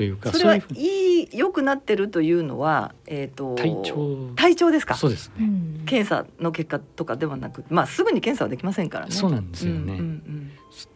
[0.01, 4.31] というか、それはいいい良くなってるというのは、えっ、と体調。
[4.35, 4.95] 体調ですか？
[4.95, 5.83] そうですね、うん。
[5.85, 9.13] 検査の結果とかではなく、まあすぐに検査はできませんからね。
[9.13, 10.51] そうなんですよね、うんうん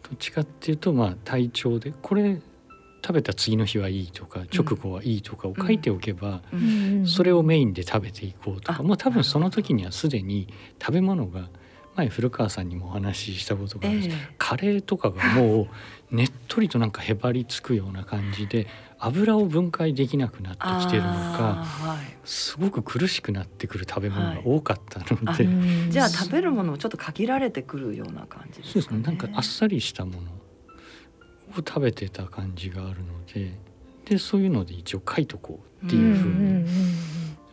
[0.04, 2.40] どっちかっていうとまあ体調でこれ
[3.04, 7.02] 食べた次の日はいいとか直後はいいとかを書いておけば、ううん。
[7.02, 10.48] んそれをメインで食べていこうとかあもう多分その時にはすでに
[10.80, 11.50] 食べ物が
[11.96, 14.34] 前古川さんにもお話ししたことがあるんです、ええ。
[14.36, 15.68] カレーとかがも
[16.12, 18.66] うねっとりとなんかへばりつくような感じで
[19.06, 28.72] 油を分解できなくなってきてるのかはいすごく苦しくなってくる食べ物が多かったのはいで、うんじゃあ食べるものもちょっと限られてくるような感じですかね。
[28.72, 30.34] そうですねなんかあっさりしたものを
[31.56, 33.58] 食べてた感じがあるので
[34.06, 36.64] でそういうので一応書いとこうっていうふうに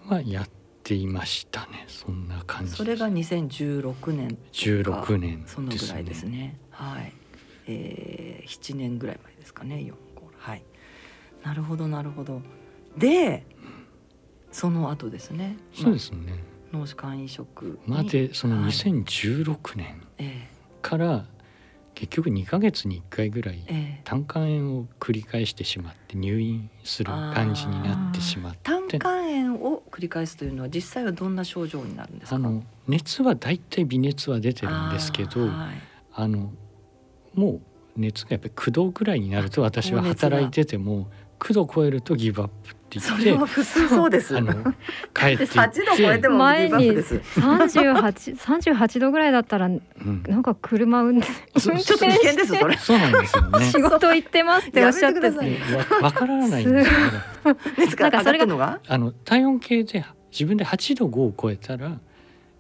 [0.08, 0.50] はやっ
[0.84, 6.58] ていましたねそんな感じそれが2016年とか16年そのぐらいですね。
[6.72, 7.14] はい。
[7.68, 9.76] えー、7年ぐらい前ですかね。
[9.76, 10.11] 4五はい。
[11.44, 12.42] なるほどなるほど。
[12.98, 13.46] で、
[14.52, 15.58] その後ですね。
[15.74, 16.44] そうですね。
[16.74, 17.94] 脳死肝移植に。
[17.94, 18.72] までそのはい。
[18.72, 20.48] 2016年え
[20.82, 21.26] から
[21.94, 23.60] 結局2ヶ月に1回ぐらい
[24.04, 28.60] 胆管炎を繰り返してしまって入院する感じになってしまって。
[28.64, 32.36] 胆管炎を繰り返すというのは実際はどんな症状になるんですか？
[32.38, 35.72] あの熱はだいたい微熱は出てるんですけどあ
[36.14, 36.52] あの
[37.34, 37.62] もう
[37.98, 41.10] 熱がやっぱり9度ぐらいになるとあ私は働いてても
[41.42, 44.38] 9度超えるとギブアップってそ言ってれは普通そうです。
[44.38, 45.46] あの帰っていって。
[45.48, 47.22] 8度超えてもギ前にブアップです。
[47.40, 49.82] 三十八三十八度ぐらいだったらうん。
[50.28, 52.78] なんか車運転そうちょっと危険ですそれ。
[52.78, 53.66] そうなんですよね。
[53.72, 58.80] 仕事行ってますっておっしゃっててわわからないんですけど熱が上がっのが？
[58.88, 62.00] あの体温計で自分で8度5を超えたら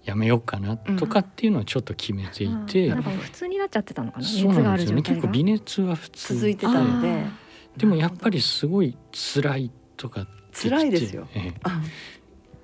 [0.03, 4.25] やめようかなとかっていうのをちょっと決めていて、なんか普通になっちゃってたのかな？
[4.25, 4.71] そう熱が。
[4.71, 5.01] あなんですよね。
[5.01, 6.35] る状態が結構微熱は普通。
[6.35, 7.09] 続いてたので。
[7.09, 7.40] あ
[7.77, 11.27] でもやっぱりすごい辛いとか辛いですよ。
[11.33, 11.53] ええ。
[11.63, 11.81] あ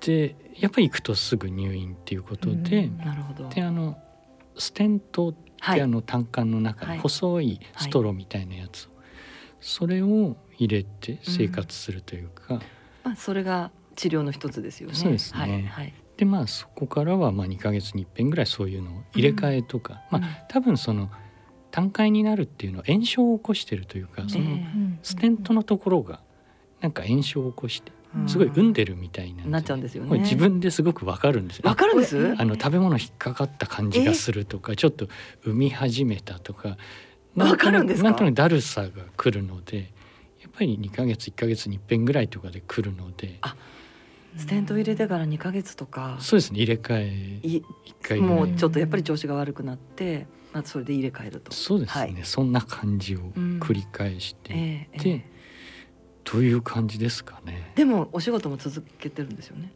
[0.00, 3.48] でやっぱり行くとすぐ入院っていうことで、うんなるほど。
[3.48, 3.98] であの
[4.56, 5.80] ステントってはい。
[5.80, 8.88] あの胆管の中細いストローみたいなやつを、
[9.60, 12.60] それを入れて生活するというか、
[13.04, 14.94] まあそれが治療の一つですよね。
[14.94, 15.40] そうですね。
[15.40, 15.94] はいはい。
[16.16, 21.10] でまあそこからはまあ2ヶ月に一遍ぐらいそういうのを入れ替えとか、まあ多分その
[21.78, 24.46] 単回になるっていうのは炎症を起こしてるというかその
[25.04, 26.20] ステントのところが
[26.80, 27.92] なんか炎症を起こして
[28.26, 30.18] すごい産んでるみたいななっちゃうんですよね。
[30.18, 31.68] 自分ですごくわかるんですよ。
[31.68, 32.34] わかるんです？
[32.36, 35.06] あの食べ物引っかかった感じがするとかちょっと
[35.44, 36.76] 産み始めたとか
[37.36, 38.08] わかるんですか？
[38.08, 39.92] なんとなくだるさが来るので
[40.42, 43.38] やっぱり2ヶ月1ヶ月に一遍ぐらいとかで来るので。
[43.42, 43.54] あ
[44.36, 46.16] ステント入れてから2ヶ月とか。
[46.20, 47.62] そうですね入れ替えい1
[48.02, 50.26] 回もうちょっとやっぱり調子が悪くなって、
[50.58, 51.52] まあ、それで入れ替えると。
[51.52, 52.16] そうですね、はい。
[52.24, 53.20] そんな感じを
[53.60, 55.12] 繰り返して、ええで、え。
[55.14, 55.24] え
[56.24, 57.72] という感じですかね。
[57.74, 59.72] でもお仕事も続けてるんですよね。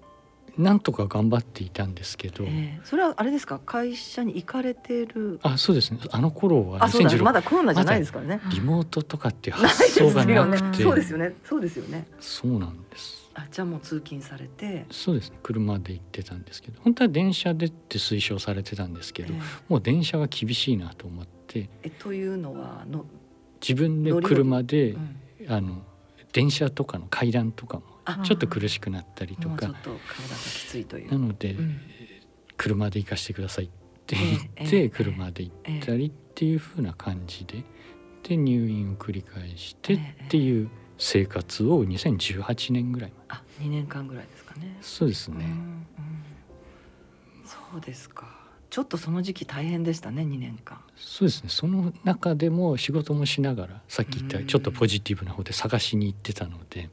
[0.58, 2.80] なんとか頑張っていたんですけど、ええ。
[2.84, 3.58] それはあれですか？
[3.58, 5.40] 会社に行かれてる？
[5.42, 6.00] あそうですね。
[6.10, 7.10] あの頃はあそうだ。
[7.10, 8.40] 2016まだコロナじゃないですからね。
[8.50, 10.82] リモートとかっていう発想がなくて。
[10.84, 11.34] そうですよね。
[11.44, 12.06] そうですよね。
[12.20, 15.38] そうなんですあじゃあもう通勤されて、そうですね。
[15.42, 21.60] 車で行ってたんですけど本当は電車でって推奨されてたんですけど、えもう電車は厳しいなと思って。
[21.60, 23.06] ええというのはの、
[23.60, 25.16] 自分で車で、うん。
[25.48, 25.82] あの
[26.32, 29.66] 電車とかの階段とかもあちょっと苦しくなったりとか。
[29.66, 29.98] ちょっと体が
[30.36, 31.10] きついという。
[31.10, 31.80] なので、うん。
[32.56, 33.68] 車で行かせてくださいっ
[34.06, 37.64] て言ええって、ええ車で行ったりっていう風な感じで
[38.22, 40.70] で入院を繰り返してええっていう
[41.02, 44.78] 生活を2018年ぐらいまであ2年間ぐらいですかね。
[44.80, 45.86] そうですね、うんうん
[47.44, 48.26] そうですか。
[48.70, 50.78] ちょっとその時期大変でしたね2年間。
[50.96, 56.88] そうですねその中でも仕事もしながらさっき言ったうんちょっとポジティブな方で探しに行ってたので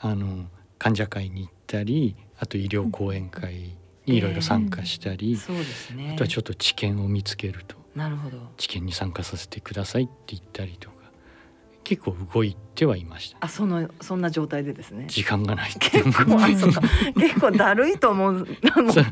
[0.00, 0.46] あの
[0.78, 6.12] 患者会に行ったりあと医療講演会にいろいろ参加したり、そうですね。
[6.14, 8.38] あとはちょっと知見を見つけるとなるほど。
[8.56, 10.97] 知見に参加させてくださいって言ったりとか
[11.88, 13.38] 結構動いてはいました。
[13.40, 15.06] あそのそんな状態でですね。
[15.08, 16.82] 時間がない結構あそうか。
[17.16, 18.46] 結構だるいと思う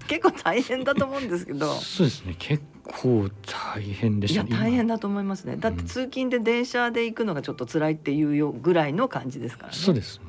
[0.07, 1.73] 結構大変だと思うんですけど。
[1.73, 2.37] そうですね。
[2.39, 5.57] 結構大変でいやしたねだ大変だと思いますね。
[5.57, 9.79] だって通勤で電車で行くのがちょっと辛いっていうよぐらいの感じですからね。
[9.79, 10.25] そうですね。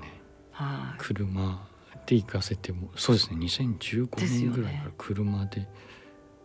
[0.51, 0.97] はい。
[0.99, 1.67] 車
[2.05, 3.37] で行かせてもそうですね。
[3.45, 5.67] 2015ですよね年ぐらいから車で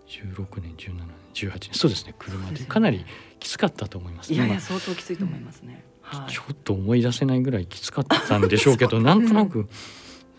[0.08, 2.14] 16年17年18年そうですね。
[2.18, 3.06] 車でかなり
[3.38, 4.56] きつかったと思いますいやい今。
[4.56, 5.84] や相当きついと思いますね。
[6.16, 6.38] はいち。
[6.38, 9.68] ょっと思い出せないぐらいきつかったんでしょうけど なんとなく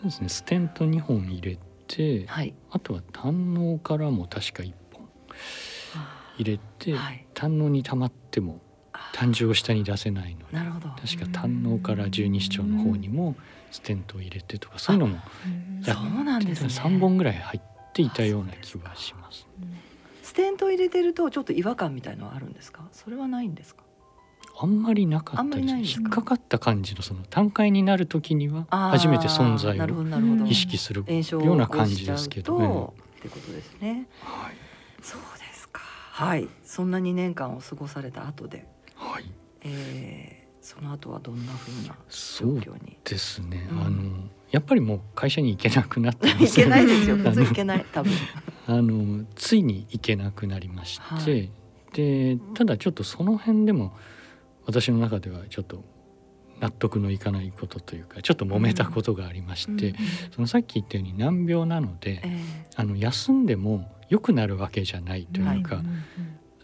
[0.02, 2.54] うですねステント2本入れてはい。
[2.70, 5.08] あとは胆のからも確か1本
[6.38, 7.26] 入れて、はい。
[7.34, 8.60] 胆のに溜まっても
[9.12, 10.88] 胆汁を下に出せないのでなるほど。
[10.90, 13.36] 確か胆のから十二指腸の方にも
[13.70, 15.18] ステントを入れてとかそういうのも
[15.84, 16.68] やそうなんですね。
[16.68, 19.46] 3本ぐらい入っていたような気はします。
[20.22, 22.88] ステント入れてるとちょっと違和感みたいのはあるんですか？
[22.92, 23.83] それはないんですか？
[24.56, 30.46] あんまりなかったで引っかかった感じのその単回になる時には初めて存在を。
[30.46, 34.06] 意識する、ような感じですけどとってことですね。
[34.20, 34.54] はい
[35.02, 35.82] そうですか。
[35.82, 36.48] はい。
[36.64, 39.24] そんな2年間を過ごされた後で、はい、
[39.62, 42.96] えーその後はどんな風なそう状況に？
[43.04, 47.16] ですね、うんあのやっぱりもう会社に行けなくなっていけないですよ。
[47.18, 47.84] 普通いけない。
[47.92, 48.12] 多分。
[48.66, 51.50] あのついに行けなくなりまして、はい
[51.92, 53.92] でただちょっとその辺でも
[54.66, 55.84] 私の中ではちょっと
[56.60, 59.96] 納得のいかないことというかちょっと揉めたことがありまして、うん
[60.34, 62.38] そのさっき言ったように難病なので、え
[62.76, 65.84] あの休んでも良くなるわけじゃないというか、はい。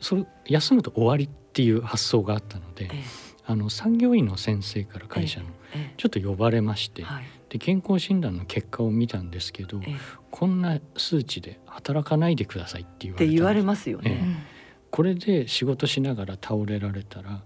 [0.00, 3.02] それ休むと終わりっていう発想があったので、ーえ。
[3.46, 5.94] あの産業医の先生から会社の、ーえ。
[5.96, 7.24] ちょっと呼ばれまして、ーはい。
[7.48, 9.98] で健康診断の結果を見たんですけど、えー
[10.30, 14.46] こんな数値で働かないでくださいって言われ言われますよえね。
[14.90, 17.42] これで仕事しながら倒れられたら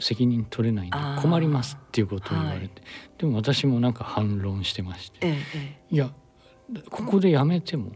[0.00, 2.72] 責任取れないんで困りますっていうことを言われて、はい。
[3.18, 6.10] でも私もなんか反論してまして、えーえいや
[6.90, 7.92] ここでやめても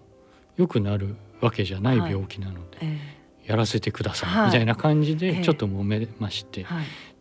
[0.57, 2.13] 良くなるわけじゃないはい。
[2.13, 3.17] 病気なので、ーえ。
[3.47, 4.47] やらせてください、はい。
[4.47, 5.33] みたいな感じええ。
[5.33, 6.67] でちょっと揉めまして。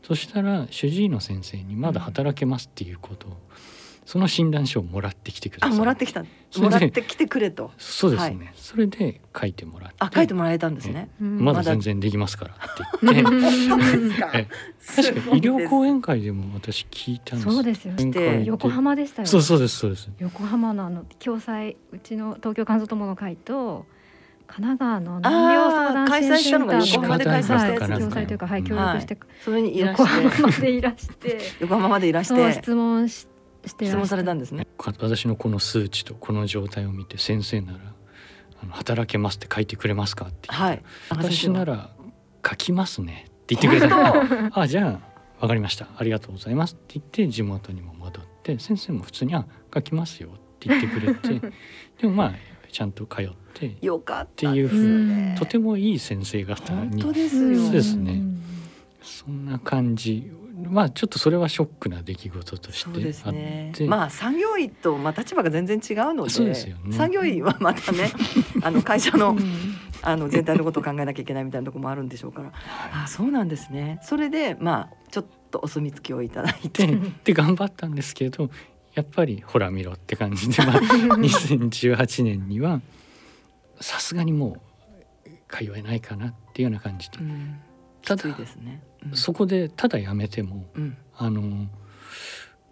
[0.03, 3.37] そしたら主治医の先生にまだ働けますっていうことを、
[4.05, 5.79] その診断書をもらってきてくだあさい。
[5.79, 6.23] もらってきた。
[6.23, 7.71] もらってきてくれと。
[7.77, 8.53] そうですね、はい。
[8.55, 9.95] それで書いてもらって。
[9.99, 11.09] あ書いてもらえたんですね。
[11.19, 13.23] まだ全然できますからって言って。
[13.23, 14.19] 本当です。
[14.19, 14.47] かえ
[14.95, 17.51] 確かに医療講演会でも私聞いたんです。
[17.51, 17.93] そうですよ。
[17.95, 18.45] 講演会で。
[18.45, 20.09] 横浜でしたよそうそうですそうです。
[20.19, 23.87] 横浜のあの共済うちの東京肝臓友の会と
[24.47, 30.29] 神奈川の難病相談支援センターのあー開催したのが横浜で開催したやつはいですね共済というかはい協力して、それにいら横して。
[30.29, 31.39] 浜までいらして。
[31.59, 33.27] 横浜までいらしそうて質問し
[33.67, 34.65] して質問されたんんですね。
[34.77, 37.79] か私のこの数値とこの状態を見て先生なら
[38.61, 40.49] あの働けますって書いてくれますかって。
[40.49, 40.83] 言ってはい。
[41.09, 41.91] 私なら
[42.47, 44.59] 書きますねって言ってくれた。
[44.59, 45.87] あじゃあわかりました。
[45.97, 51.41] ありがとうございますって言って地元にも戻って先生も普通にあ書きますよって言ってくれて。
[52.01, 52.33] でもまあ
[52.71, 54.23] ちゃんと通ってよかった。
[54.23, 57.59] っていうですねとてもいい先生方本に当ですよ。
[57.63, 58.21] そうですね。
[59.01, 63.71] そんな感じまあちょっとそれはショックな出来事としてあね。
[63.73, 66.95] って、まあ産業医とまあ立場が全然違うのでそうですよね。
[66.95, 68.11] 産業医はまたね
[68.63, 69.37] あの会社の
[70.01, 72.51] あの全体のことを考えなきゃいけないみたいなところもあるんでしょうから。
[73.03, 73.99] あそうなんですね。
[74.01, 76.87] それでまあちょっとお墨付きをいただいて。
[76.87, 78.49] でで頑張ったんですけど
[78.93, 80.79] やっぱりほら見ろって感じで、まあ、
[81.19, 82.81] 2018年には
[83.81, 84.57] さすがにも
[85.25, 87.59] う通えないかなっていうような感じで、うん。
[88.01, 88.81] きついですね。
[88.89, 90.97] うんそこでただ辞めてもうん。
[91.17, 91.67] あの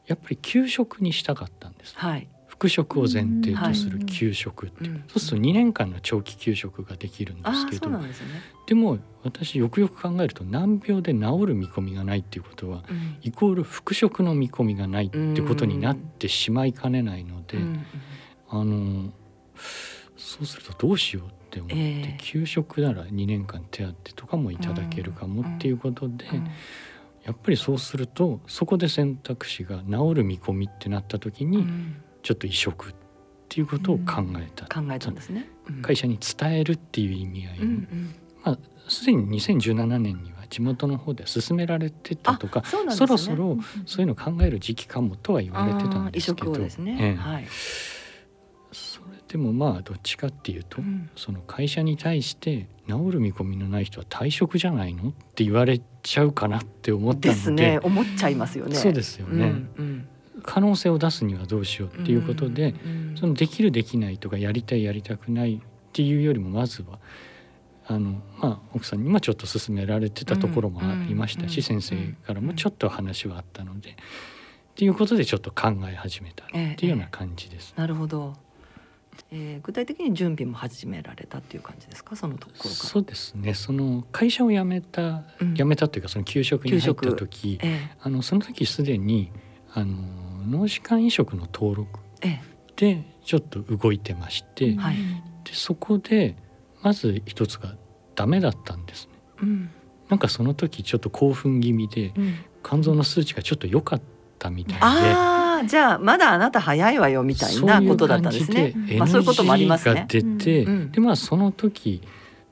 [0.05, 1.93] やっぱり給食にしたかったんです。
[1.97, 2.27] はい。
[2.47, 4.05] 復職を前提とするうん。
[4.05, 5.03] 給食っていう、うん。
[5.07, 7.89] そうすると2年間の長期休職ができるんですけど。
[7.99, 8.27] ですね。
[8.67, 13.17] でも私よくよく考えると難病で治る見込みがないっていうことはうん。
[13.21, 17.85] イコール復職の見込みがないってことになってしまいかねないので、うん。
[18.49, 19.13] あの
[20.17, 21.27] そうするとどうしよう。
[21.27, 22.17] って思って、ええ。
[22.19, 26.47] 給食なら2年間手当とかもいただけるかもっていうことで、うん
[27.23, 31.95] やっぱりそうするとそこで選択肢が治る見込みってなった時に、うん。
[32.21, 32.93] ちょっと移植っ
[33.49, 35.49] ていうことを考えた、考えたんですね。
[35.67, 35.81] うん。
[35.81, 38.15] 会社に伝えるっていう意味合い、うんうん。
[38.43, 38.57] まあ
[38.89, 42.93] すでに2017年には地元の方で進められてたとかあそね。
[42.93, 47.15] そろそろそういうのを考える時期かもとは言われてたんですけど植をですね、ええ。
[47.15, 47.47] はい、
[49.33, 51.09] でもまあどっちかっていうと、うん。
[51.15, 57.79] その会社に対して治る見込みのない人は退職じゃないのって言われちゃうかなって思ったですのでね。
[57.81, 58.75] 思っちゃいますよね。
[58.75, 60.07] そうですよね、うんうん。
[60.43, 65.59] 可能性を出すにはどうしようっていうことで、うんそのできるできないとかやりたいやりたくないっ
[65.93, 66.99] ていうよりもまずは
[67.87, 71.95] あの、まあ、奥さんにもちょっと勧められてたところもありましたし、うん先生
[72.27, 73.93] からもちょっと話はあったので、っ
[74.75, 77.73] ていうことでちょっと考え始めたっていうような感じです。
[77.77, 78.35] なるほど、
[79.31, 82.15] えー、具体的に準備も始められたっていう感じですか？
[82.15, 82.75] そのところから。
[82.75, 83.53] そうですね。
[83.53, 85.55] その会社を辞めた、うん。
[85.55, 89.31] 辞めたというかその給食に入った時えあのその時すでに
[89.73, 89.97] あの
[90.47, 92.41] 脳死管移植の登録ええ。
[92.75, 94.95] でちょっと動いてまして、はい。
[95.43, 96.35] でそこで
[96.81, 97.75] まず一つが
[98.15, 99.11] ダメだったんですね。
[99.39, 99.69] えうん。
[100.09, 102.35] なんかその時ちょっと興奮気味でうん。
[102.65, 104.01] 肝臓の数値がちょっと良かっ
[104.39, 104.81] たみたいで
[105.67, 108.55] じゃあまだあなた早いわよみたいなことだったんですね。
[108.55, 110.05] そういう感じでまあそういうこともありますね。
[110.07, 110.91] 出て、うん。
[110.91, 112.01] でまあその時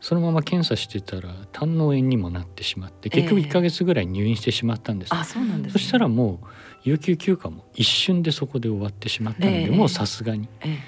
[0.01, 6.47] そのまま検査してたら胆の炎にもなってしまって結局ええ1ヶ月ぐらい入院してしまったんです、あそうなんです、そね、したらもう
[6.83, 9.69] 有給休暇も一瞬でそこで終わってしまったので、ええ。
[9.69, 10.79] もうさすがにえ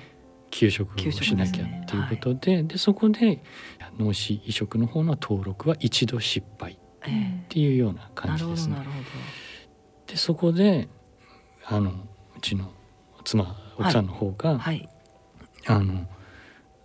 [0.50, 3.44] 休職をしなきゃっていうことででそこで
[4.00, 8.76] 脳死移植の方の登録は一度失敗っええていうようなえ感なじですね。
[8.76, 8.96] るほどな。
[8.98, 9.14] るほ
[10.08, 10.90] でそこで
[11.66, 11.94] あのう
[12.44, 12.70] ちの
[13.24, 14.88] 妻奥さんの方が、どはい。
[15.66, 16.06] あの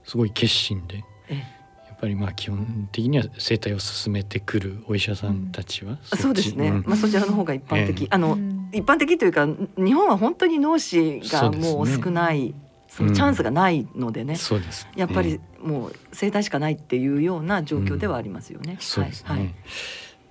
[0.04, 1.59] すごい決心でええ。
[1.88, 6.84] やっぱりまあ基本的には生態を進めてくるお医者さんたちは、っちあそうですね、ん。
[6.86, 8.09] まあそちらの方が一般的、ええ。
[8.11, 8.38] あの
[8.72, 9.46] 一般的というか
[9.76, 12.54] 日本は本当に脳死がもう少ない
[12.88, 14.92] そのチャンスがないのでね、そうですね。
[14.96, 18.76] やっぱりもう生態しかないっていうような状況ではありますよね。
[18.80, 19.38] そうですね、はい。
[19.40, 19.54] はい。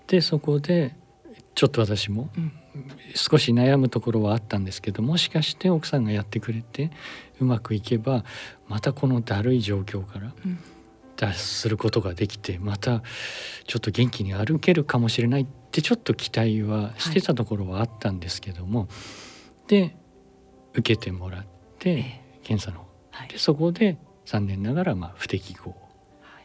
[0.07, 0.95] でそこで
[1.53, 2.51] ちょっと私もうん
[3.15, 6.91] 少し悩むところはあったんですけどもしかして奥さんがやってくれて
[7.39, 8.25] うまくいけば
[8.67, 10.59] またこのだるい状況からうん。
[11.17, 13.01] 脱することができてまた
[13.65, 18.87] ちょっと元気に歩けるかもしれないってちょっと期待はしてたところはあったんですけども、
[19.67, 19.97] で
[20.73, 21.45] 受けてもらっ
[21.79, 22.27] てええ。
[22.43, 25.75] 検査の方はいでそこで残念ながらまあ不適合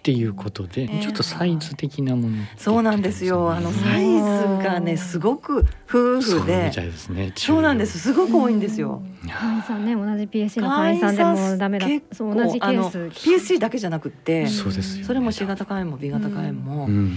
[0.03, 3.53] っていうことで、ええちょっとサイズ的なものそうなんですよ。
[3.53, 8.01] あのサイズがねすごく夫そうみ婦でたいですねそうなんです。
[8.01, 9.01] すごく多いんですよ。
[9.31, 11.87] 会員さんね同じ PSC の会員さんでもダメだ。
[11.87, 15.05] 結構そう同じケース PSC だけじゃなくって、そうですよね。
[15.05, 17.13] それも C 型肝炎も B 型肝炎も、うん。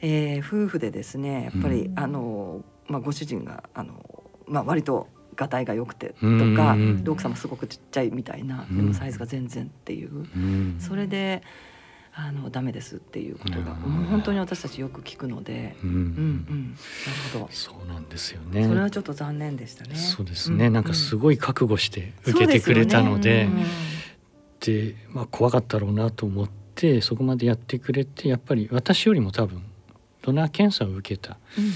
[0.00, 1.98] えー夫婦でですねやっぱり、うん。
[1.98, 3.94] あのまあご主人があの
[4.46, 7.02] まあ割とがたいが良くてとうんか、うん。
[7.02, 10.76] で奥様すごくちっちゃいみたいな、うんでもサイズが全然っていう、うん。
[10.78, 11.42] それで
[12.20, 13.92] あのダメですっていうことが、うん。
[13.92, 15.90] もう本当に私たちよく聞くので、うん。
[15.90, 16.64] うんうん、
[17.32, 18.66] なるほそうなんですよど、ね。
[18.66, 19.94] それはちょっと残念でしたね。
[19.94, 24.94] そうですね、うんなんかすごい覚悟してうん受けてくれたので,、そうですよね。
[24.94, 29.62] でまあ、怖かったろうなと思ってそこまでやってくれてやっぱり私よりも多分
[30.22, 31.66] ドナー検査を受けた、うん。
[31.68, 31.72] ま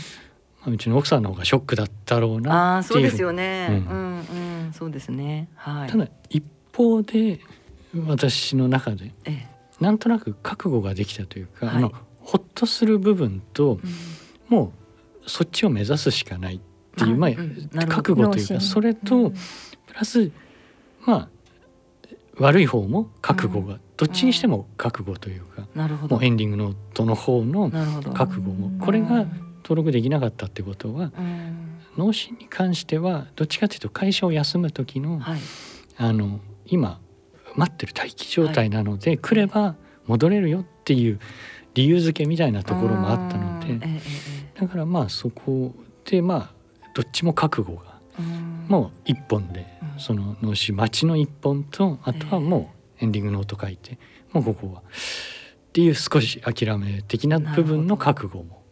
[0.66, 2.99] あ、うちの奥さんの方がショックだったろうあなっていう。
[2.99, 3.68] あそうですよね。
[3.70, 4.18] ううんん
[4.66, 5.49] うん、そうですね。
[5.55, 5.88] はい。
[5.88, 6.43] ただ一
[6.76, 7.38] 方で
[8.09, 9.52] 私の中でええ
[9.83, 11.76] なんとなく覚悟ができたというか、はい。
[11.76, 13.80] あのほっとする部分と
[14.51, 14.57] うん。
[14.57, 14.72] も
[15.26, 16.61] うそっちを目指すしかないっ
[16.97, 17.68] ていう、まあうん。
[17.89, 19.30] 覚悟というかそれと、
[19.87, 20.30] プラス
[21.05, 21.28] まあ
[22.39, 26.16] 悪い方も覚悟が、どっちにしても覚悟というか、なるほど。
[26.16, 27.70] もうエンディングノートの方の
[28.14, 29.26] 覚悟もこれが
[29.62, 31.78] 登録できなかったってことはうん。
[31.97, 35.41] 脳死に関してはどっちかというと会社を休む時のはい。
[35.99, 37.01] あの今
[37.57, 39.77] 待ってる待機状態なので、来れば
[40.07, 41.21] 戻れるよっていう
[41.75, 43.79] 理由付けみたいなところもあったので
[44.59, 45.73] だからまあそこ
[46.05, 46.51] でまあ
[46.95, 48.01] どっちも覚悟が
[48.69, 50.01] もう一本でうん。
[50.01, 53.99] その脳死待ちの一本とあとはもうエンディングノート書いて
[54.33, 54.83] もうここはっ
[55.73, 58.63] ていう少し諦め的な部分の覚悟も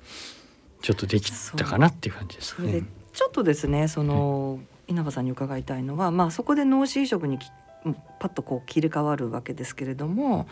[0.83, 2.83] ちょっとできたかなっていう感じですね。
[3.13, 7.47] ちょっとですねその稲葉さんに伺いたいのはまあそこで脳死移植にき
[8.19, 10.47] パッとこう切り替わるわけですけれども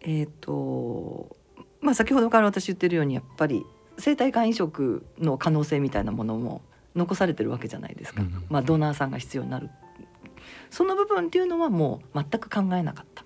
[0.00, 1.36] えっ、と
[1.80, 3.64] まあ先ほどから私言ってるようにやっぱり
[3.98, 6.62] 生体肝移植の可能性みたいなものも
[6.94, 9.70] 残されてるわけじゃないですか、うんまあドナーさんが必要になる。
[10.70, 13.24] その部分っていうのはもう全く考えなかった。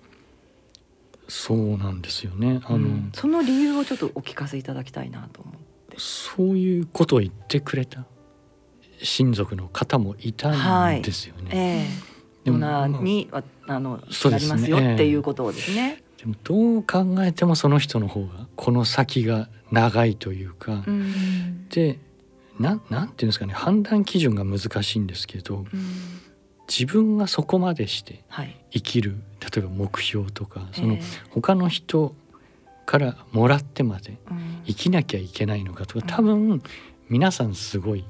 [1.27, 2.61] そうなんですよね。
[2.65, 3.11] あの、うん。
[3.13, 5.55] その理由をちょっとお聞かせいただきたいなと思う
[5.97, 8.05] そういうことを言ってくれた
[9.01, 10.51] 親族の方もいた
[10.89, 11.49] んですよね。
[11.53, 11.57] え
[11.87, 11.87] え。
[11.87, 12.06] ドでも
[12.51, 14.55] ナーにうですね。
[14.55, 16.03] なりますよっていうことをですね。
[16.17, 21.67] でもどう考えてもその人の方がこの先が長いというか、うん。
[21.69, 21.99] で
[22.59, 25.65] なんなんていうんですかね判断基準が難しいんですけど
[26.67, 28.55] 自分がそこまでしてはい。
[28.71, 32.15] 生きる例えば目標とかそのえ他の人
[32.85, 34.61] からもらってまでえうん。
[34.65, 36.61] 生きなきゃいけないのかとか多分
[37.09, 38.03] 皆さんすごい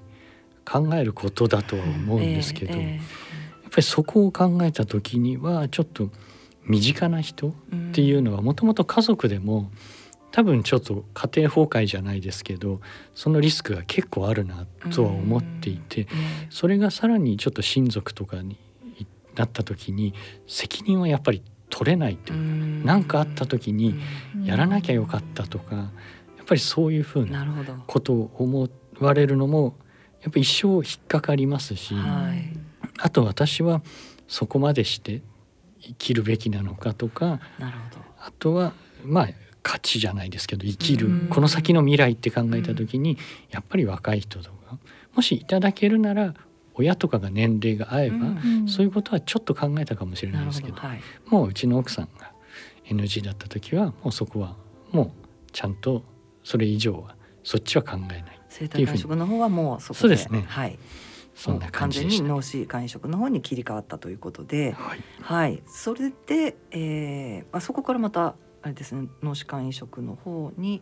[0.66, 3.00] 考えることだとは思うんですけど、やっえ
[3.70, 6.10] ぱりそこを考えた時にはちょっと
[6.66, 9.72] 身近な人えっていうのはもともと家族でも
[10.32, 12.82] 多分ちょっと家庭崩壊じゃないですけど
[13.16, 16.06] そのリスクが結構あるなとは思っていてえ
[16.50, 18.58] それがさらにちょっと親族とかに
[19.36, 20.14] なった時に
[20.48, 23.96] 責任はやっぱり取れないとえいう何かあった時に
[24.44, 25.84] やらなきゃよかったとかや
[26.44, 27.46] っぱりそういうふうな。
[27.88, 29.76] ことを思われるのも
[30.22, 32.57] やっぱり一生引っかかりますしはい。
[32.98, 33.82] あと私は
[34.28, 35.22] そこまでして
[35.80, 37.40] 生きるべきなのかとか。
[38.20, 38.74] あとは
[39.06, 39.30] まあ
[39.64, 43.18] 価値じゃないですけど生きるうんこの先の未来って考えた時に
[43.52, 44.78] やっぱり若い人とか
[45.14, 46.34] もしいただけるなら
[46.74, 50.78] 親とかが年齢が合えば、うんそういうことはちょっと考えたかもしれなないるですけど。
[50.78, 51.02] はい。
[51.26, 52.32] もううちの奥さんが
[52.86, 54.56] NG だった時はもうそこは
[54.92, 55.12] もう
[55.52, 56.04] ちゃんと
[56.44, 60.00] それ以上はそっちは考えない生体の方はもうそこで。
[60.00, 60.78] そうですねはい。
[61.38, 62.18] そんな感じでもう完。
[62.18, 64.72] 全に脳死肝移植の方に切り替わったということで。
[64.72, 70.82] はい、はい、それで、えーまあ、そこからまたあれですね脳死肝移植の方に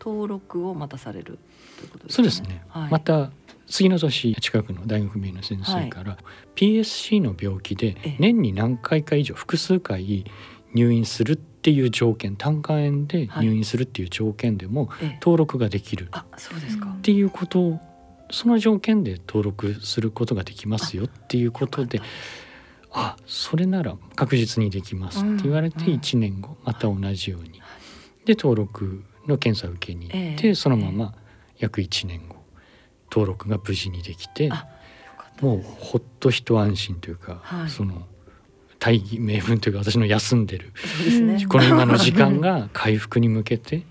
[0.00, 1.40] 登録をまたされる
[1.78, 2.14] ということですね。
[2.14, 3.32] そうですね、はい、また
[3.66, 6.16] 次の年近くの大学名の先生から、
[6.54, 10.24] PSC の病気でええ年に何回か以上複数回
[10.72, 16.86] 入院するっていう条件胆管炎で入院するっていう条件でもええ登録ができるっあそうですか。
[17.02, 17.80] ていうことを
[18.30, 22.00] その条件で登録することができますよっていうことで
[22.92, 25.92] あそれなら確実にできますって言われてうん。
[25.92, 27.62] うん1年後また同じように。
[28.24, 31.14] で登録の検査を受けに行ってええそのまま
[31.58, 32.36] 約1年後
[33.10, 34.50] 登録が無事にできて
[35.40, 37.70] もうほっと一安心というか、はい。
[37.70, 38.06] その
[38.78, 40.72] 大義名分というか私の休んでる。
[41.48, 43.82] この今の時間が回復に向けて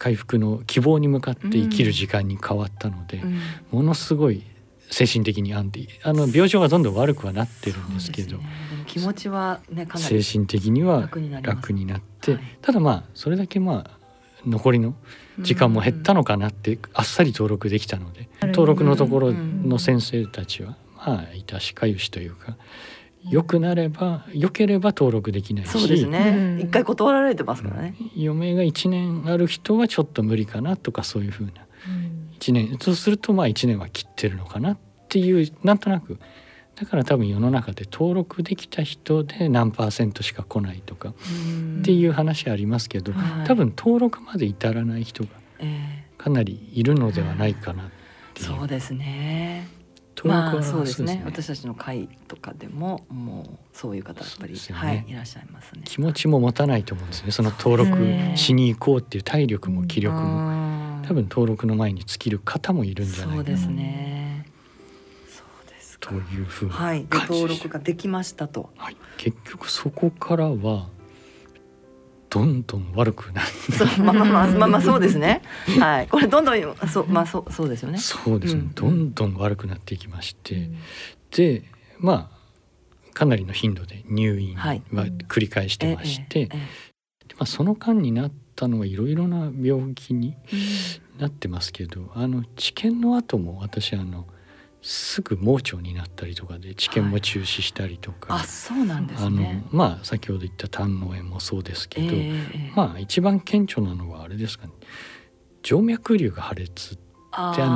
[0.00, 3.38] 回復の希望に向かって生きる時間に変わったので、うん。
[3.70, 4.42] ものすごい
[4.90, 5.88] 精神的に安定。
[6.02, 8.44] あの病状はどんどん悪くはなってるんですけどね。
[8.86, 12.40] 気持ちはねかなり精神的には楽になってはい。
[12.62, 13.98] ただまあそれだけまあ
[14.46, 14.94] 残りの
[15.38, 22.56] 時間も減ったのかなってあっさり登録できたので登録のところの先生たちはまあ致しかゆしというか
[23.28, 26.34] 良くなれば良ければ登録できないそうですしね。
[26.34, 26.60] うん。
[26.60, 27.94] 一回断られてますからね。
[28.16, 31.52] 余命が1年ある人はちょっと無理かなとかそういうふうな。
[32.38, 36.18] 1年そうするとまあ1年は切ってるのかなっていうなんとなく。
[36.76, 41.10] だから多分世の中で登録できた人で何パーセントしか来ないとか。
[41.10, 43.46] っていう話ありますけど、はい。
[43.46, 47.86] 多分登録まで至らない人がえかなりいるのではないかなっ
[48.34, 48.52] ていう。
[48.52, 49.68] えそうですね。
[50.22, 51.14] 登録はまあそうですね。
[51.14, 54.60] そう私たちの会とかでももうそういう方やっぱり、ね。
[54.70, 55.82] はいいらっしゃいますね。
[55.84, 57.32] 気持ちも持たないと思うんですね。
[57.32, 60.60] その登録しに行こうっていう体力も気力も。
[61.06, 63.42] 多分登録の前に尽きる方もいるんじゃないかな。
[63.42, 64.46] そうですね。
[65.28, 66.10] そうですか。
[66.10, 66.14] と。
[66.14, 68.70] いうふうなはい、登録ができましたと。
[68.76, 70.88] はい、結局そこからは
[72.30, 73.48] どんどん悪くなる。
[74.02, 75.42] まあまあまあまあまあそうですね。
[75.78, 77.98] はい、これどんどんそうまあそうそうですよね。
[77.98, 78.72] そうですね、うん。
[78.72, 80.70] どんどん悪くなっていきまして、
[81.32, 81.64] で
[81.98, 82.40] まあ
[83.12, 84.82] かなりの頻度で入院ははい
[85.28, 94.26] 繰り返してまして、えええでまあ、その間になったのはいろいろな病気にえなってますけどあの治験の後も私あの
[94.82, 99.64] すぐ盲腸になったりとかで治験も中止したりとか、あそうなんですあのね。
[99.70, 102.34] まあ先ほど言った胆嚢炎もそうですけど、えええ
[102.70, 102.72] え。
[102.74, 104.72] まあ一番顕著なのはあれですかね。
[105.62, 106.98] 静脈瘤が破裂
[107.32, 107.66] あであ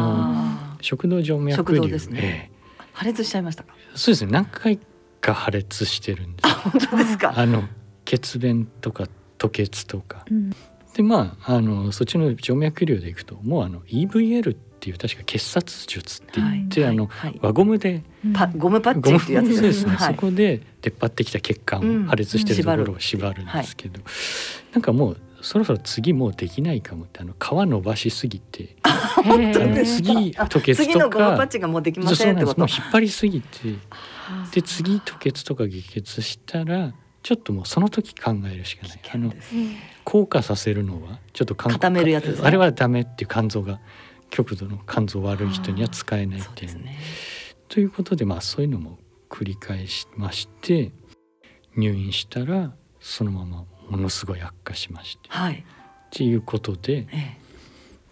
[0.73, 1.87] の食道静脈瘤。
[1.89, 2.21] ですね。
[2.23, 2.87] ええ。
[2.93, 3.75] 破裂しちゃいましたか？
[3.95, 4.33] そうですね。
[4.33, 4.79] 何回
[5.21, 6.55] か破裂してるんです。
[6.55, 7.35] 本当ですか？
[7.39, 7.65] あの
[8.07, 10.25] 血便とか吐血とか。
[10.31, 10.51] うん。
[10.95, 17.39] でまああのそっちの静脈瘤でいくともうあの EVL っていう確か結紮術って言って、はいあのはい。
[17.41, 20.15] 輪ゴムでパゴムパッチンっていうやつですね、はい。
[20.15, 24.01] そこで出っ張ってきた血管破裂してるところうんを縛るんですけど、
[24.73, 28.77] なんかもうそろそろ次もうできないかもってあの皮伸ばしすぎて
[29.85, 32.61] 次吐血次のとかゴムパッチンがもうできませってこと？
[32.61, 32.81] なんんです。
[32.81, 32.85] もう。
[32.85, 33.49] 引っ張りすぎて
[34.53, 39.01] で次吐血とか下血したらちょっともうその時考えるしかない。
[39.13, 39.33] あの
[40.05, 42.47] 硬化させるのはちょっと肝固めるやつですね。
[42.47, 43.81] あれはダメっていう肝臓が
[44.35, 46.99] 極度の肝臓悪い人には使えないっていうそうね。
[47.69, 48.99] ということでまあそういうのも
[49.31, 50.91] 繰り返しまして
[51.77, 55.55] 入院したらそのままものすごい悪化しましてはい。
[55.55, 55.65] っ
[56.11, 57.39] ていうことでええ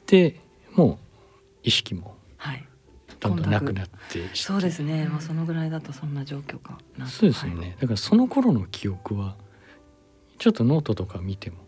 [0.06, 0.40] で
[0.76, 0.98] もう
[1.64, 2.64] 意識もはい。
[3.18, 5.06] どんどんなくなってそうですね。
[5.06, 7.08] もうそのぐらいだとそんな状況かな。
[7.08, 9.36] そうですよね、だからその頃の記憶は
[10.38, 11.61] ちょっとノートとか見ても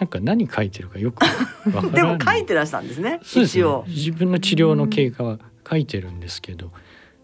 [0.00, 2.16] なんか何書いてるかよくわからでない。
[2.16, 3.20] も書いてらしたんですね。
[3.22, 3.60] そうですね。
[3.60, 3.84] 一応。
[3.86, 5.38] 自分の治療の経過は
[5.68, 6.72] 書いてるんですけど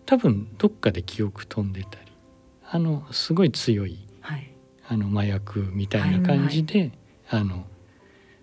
[0.05, 2.13] 多分どっかで記憶飛んでたり
[2.71, 4.53] あのすごい強いはい。
[4.89, 6.93] あの麻薬みたいな感じで、
[7.31, 7.67] あの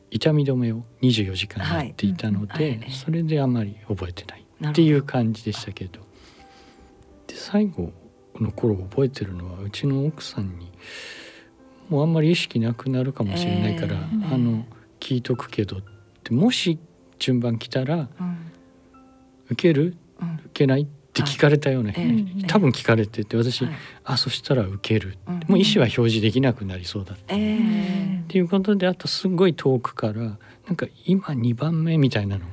[0.09, 2.69] 痛み止めを24時間やっていたので、はい。
[2.79, 2.91] はい。
[2.91, 6.01] それであまり覚えてないっていう感じでしたけど。
[7.27, 7.93] で最後
[8.39, 10.71] の頃覚えてるのはうちの奥さんに
[11.89, 14.33] 「もうあんまり意識なくなるかもしれないから、えー。
[14.33, 14.65] あの
[14.99, 15.81] 聞いとくけど」っ
[16.23, 16.79] てもし
[17.19, 18.37] 順番来たらうん
[19.49, 19.95] 「受ける？
[20.21, 20.33] うん。
[20.35, 22.01] 受けない?」って聞かれたような、はい。
[22.03, 23.73] ええ多分聞かれてて私、はい。
[24.03, 25.33] あそしたら受ける、うん。
[25.47, 27.35] もう意思は表示できなくなりそうだった。
[27.35, 30.13] ええっていうことであとすごい遠くから
[30.65, 32.51] なんか今2番目みたいなのが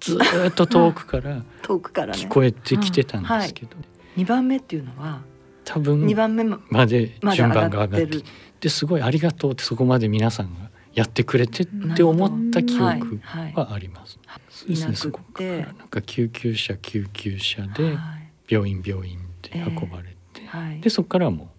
[0.00, 1.42] ずーっと遠くから。
[1.68, 3.76] 聞こえてきてたんですけど、
[4.16, 5.20] 二番目っていうのは
[5.64, 8.22] 多分二番目ままで順番が上がってる。
[8.60, 13.20] ですごいありがとうってそこまで皆さんがやってくれてって思った記憶
[13.54, 14.18] はあります。
[14.48, 18.28] そうですねそこからてなんか救急車救急車ではい。
[18.48, 20.80] 病院病院で運ばれて、はい。
[20.80, 21.50] でそこからはも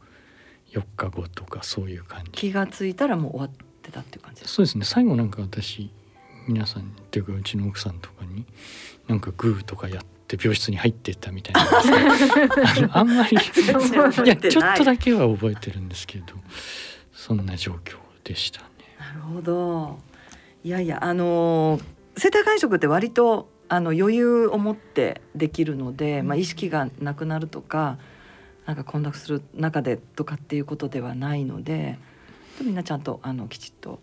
[0.74, 2.32] う4日後とかそういう感じ。
[2.32, 3.50] 気がついたらもう終わっ
[3.82, 4.54] てたっていう感じです。
[4.56, 4.86] そうですね。
[4.86, 5.92] 最後なんか私
[6.48, 8.46] 皆さんっていうかうちの奥さんとかに
[9.08, 16.26] なんかグーとかやって病室に入ってったみたいなんですけどあんまり いやちょっとだけは覚えてるんですけど
[17.14, 18.68] そんな状況でしたね。
[19.00, 20.00] なるほど。
[20.64, 21.84] いやいやあのー
[22.20, 27.98] 生体感触って割とあの余裕を持ってできるので、まあ意識がなくなるとか
[28.66, 31.98] なんか混濁する中でとかっていうことではないので、
[32.62, 34.00] みんなちゃんとあのきちっと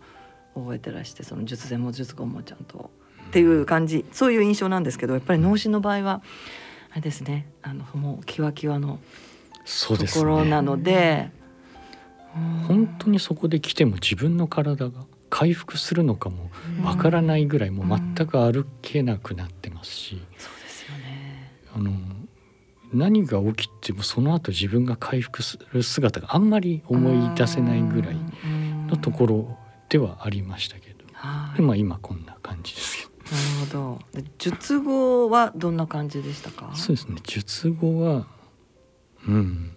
[0.55, 2.89] 覚えてらしてその術前も術後もちゃんと
[3.27, 4.05] っていう感じ。
[4.11, 6.21] そういう印象なんですけどやっぱり脳死の場合は
[6.91, 7.47] あれですね。
[7.61, 8.99] あのもうキワキワの
[9.65, 11.29] ところなので。
[12.35, 12.67] うん。
[12.67, 16.49] 本当にそこで来ても自分の体が回復するのかも
[16.83, 21.51] わからないぐらいもう全く歩けなくなってますし、そうですよね。
[21.75, 21.91] あの
[22.93, 28.17] 何が起きてもその後自分が回復する姿があんまり思い出せないぐらい
[28.87, 29.57] のところ
[29.89, 31.03] ではありましたけど、
[31.61, 33.16] まあ今こんな感じですけど。
[33.31, 34.21] なるほど。
[34.21, 36.71] で術後はどんな感じでしたか？
[36.75, 38.27] そうですね術後は
[39.27, 39.71] うん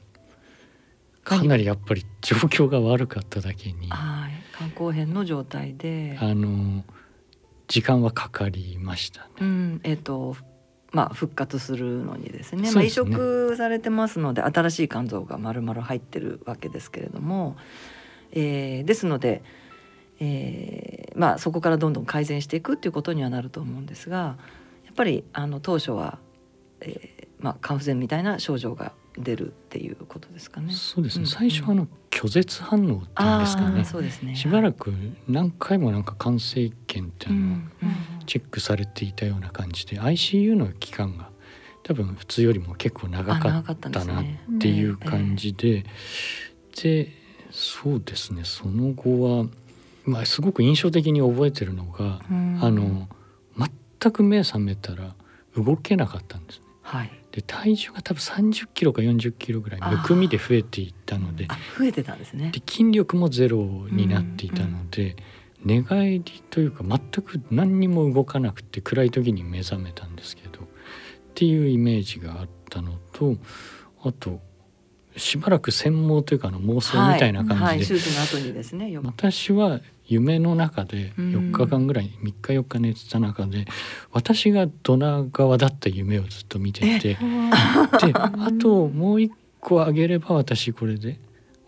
[1.24, 4.32] かなりやっぱり状況が悪かっただけにはい。
[4.56, 6.18] 肝硬変の状態で。
[6.20, 6.84] あの
[7.68, 9.28] 時間はかかりましたね。
[9.40, 10.36] うん、えっ、と。
[10.92, 12.72] まあ復活するのにですね。
[12.72, 17.56] まあ移植されてますので新しい肝臓が丸々入ってるわけですけれども、
[18.32, 19.44] えーですので、
[20.20, 24.36] えーまあそこからどんどん改善していくっていうことにはなると思うんですが、
[24.86, 26.18] やっぱりあの当初は、
[26.80, 30.72] えーまあ肝不全みたいな症状が出るっていうことですかね。
[30.72, 33.06] そうですね、うん最初はあの拒絶反応っていうんで
[33.46, 34.36] すかあねーそうですね。
[34.36, 34.92] しばらく
[35.26, 37.70] 何回もなんか肝生検ってあの、うんうん
[38.26, 41.30] チェックされていたような感じで ICU の期間が
[41.82, 44.40] 多分普通よりも結構長かったなっね。
[44.60, 45.84] ていう感じで、
[46.80, 47.08] で
[47.50, 49.46] そうですねその後は、
[50.10, 52.58] まあ、すごく印象的に覚えてるのが、うん。
[52.60, 53.08] あの
[54.00, 55.14] 全く目覚めたら
[55.56, 56.64] 動けなかったんですね。
[56.82, 57.10] はい。
[57.32, 62.50] で体重が多分30キロか40キロぐらいむくみで増えていったのであ増えてたんですね。
[62.52, 63.58] で筋力もゼロ
[63.90, 65.16] になっていたので、
[65.64, 70.66] 寝返りというか全く何にも動かなくて暗い時に目覚めたんですけどっ
[71.34, 73.36] ていうイメージがあったのと
[74.02, 74.40] あと
[75.16, 78.00] しばらく専門というかあの妄想みたいな感じで、
[79.04, 79.80] 私は
[80.10, 83.64] 夢の中で4日間ぐらい3日4日寝てた中で
[84.10, 91.20] 私がドナー側だった夢をずっと見ててであともう一個あげれば私これで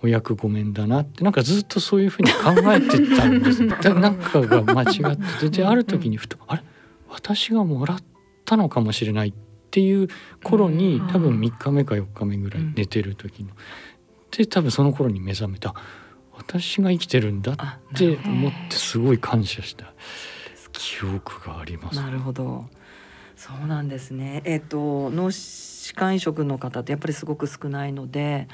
[0.03, 3.69] お役御免だなってなんかずっとそういうふうに考えてたんです。
[3.69, 6.63] だなんかが間違っててである時にふとあれ？
[7.09, 7.99] 私がもらっ
[8.45, 9.35] たのかもしれないっ
[9.71, 10.09] ていう
[10.43, 13.51] 頃に多分3日目か4日目ぐらい寝てる時の。
[14.37, 15.75] で多分その頃に目覚めた
[16.37, 17.57] 私が生きてるんだっ
[17.95, 19.93] て思ってすごい感謝した
[20.73, 21.97] 記憶があります。
[21.97, 22.67] なるほど
[23.37, 24.43] そうなんですね。
[24.45, 28.47] えっ、と脳歯間移植の方ってやっぱりすごく少ないので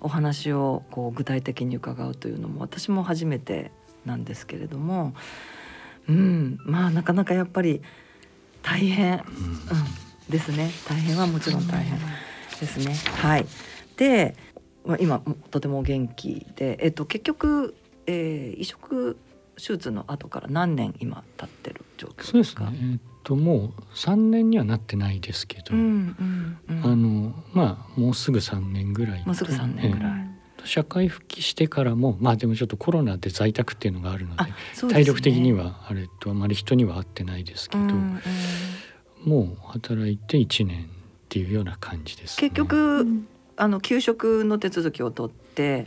[0.00, 3.72] お話をこう具体的に伺うというのも私も初めて
[4.04, 5.12] なんですけれども、
[6.08, 7.82] うん、まあなかなかやっぱり
[8.62, 9.22] 大変、うん、
[10.30, 10.70] ですね。
[10.88, 11.98] 大変はもちろん大変
[12.60, 12.94] ですね。
[13.16, 13.46] はい。
[13.96, 14.36] で、
[14.88, 17.76] まあ今とてもお元気で、えっと結局、
[18.06, 19.16] えー移植
[19.56, 22.64] 手術の後から何年今経ってる状況そうでか。
[22.70, 22.90] ですすね。
[22.92, 25.80] えっともう3年にはなってないですけど、うん
[26.68, 26.84] うんうん。
[26.84, 29.24] あのまあもうすぐ3年ぐらい。
[29.26, 30.28] もうすぐ3年ぐらい。
[30.64, 34.52] 社会復帰してからもまあでもちょっとコロナで在宅っていうのがあるのでね
[34.90, 38.20] 体力的にはあれとあまり人には会ってないですけど、うんうん
[39.24, 40.88] もう働いて1年っ
[41.28, 42.48] ていうような感じです、ね。
[42.48, 43.06] 結局、
[43.58, 45.86] あの休職の手続きを取って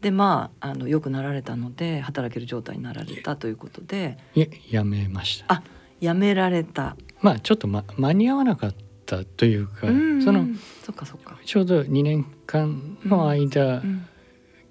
[0.00, 4.16] でまああの良くなられたので働ける状態になられたということで。
[4.34, 5.54] いえやめました。
[5.54, 5.62] あ
[6.00, 6.96] 辞められた。
[7.20, 10.46] まあちょっと、ま、間に合わなかったというか、うんその
[10.82, 11.38] そっかそっか。
[11.44, 14.06] ちょうど2年間の間、うん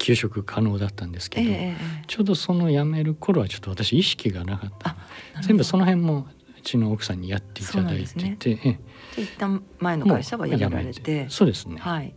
[0.00, 1.76] 休職可能だったんですけど、え
[2.06, 4.96] ちょうどその辞める頃はちょっと私意識がなかった。
[5.42, 6.26] 全部その辺も
[6.58, 8.78] うちの奥さんにやっていただいてて、え
[9.14, 12.14] で一旦前の会社は辞められて、そうですね、はい。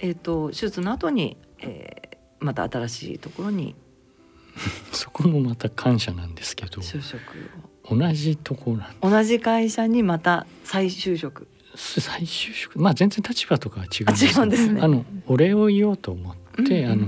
[0.00, 3.74] えっ、と手術の後に、えーまた新しいところに。
[4.92, 7.22] そこもまた感謝なんですけど就職
[7.88, 11.46] 同じところなんを同じ会社にまた再就職。
[11.76, 12.78] 再就職？
[12.78, 14.80] まあ全然立場とかは違うんあです違うんですね。
[14.82, 17.06] あのお礼を言おうと思って、あの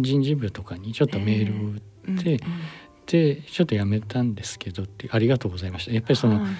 [0.00, 2.20] 人事部とかにちょっとメールを打って、うんうん。
[3.06, 5.92] でちょっと辞めたんですけどってありがとうございました。
[5.92, 6.54] やっぱりその、はいはい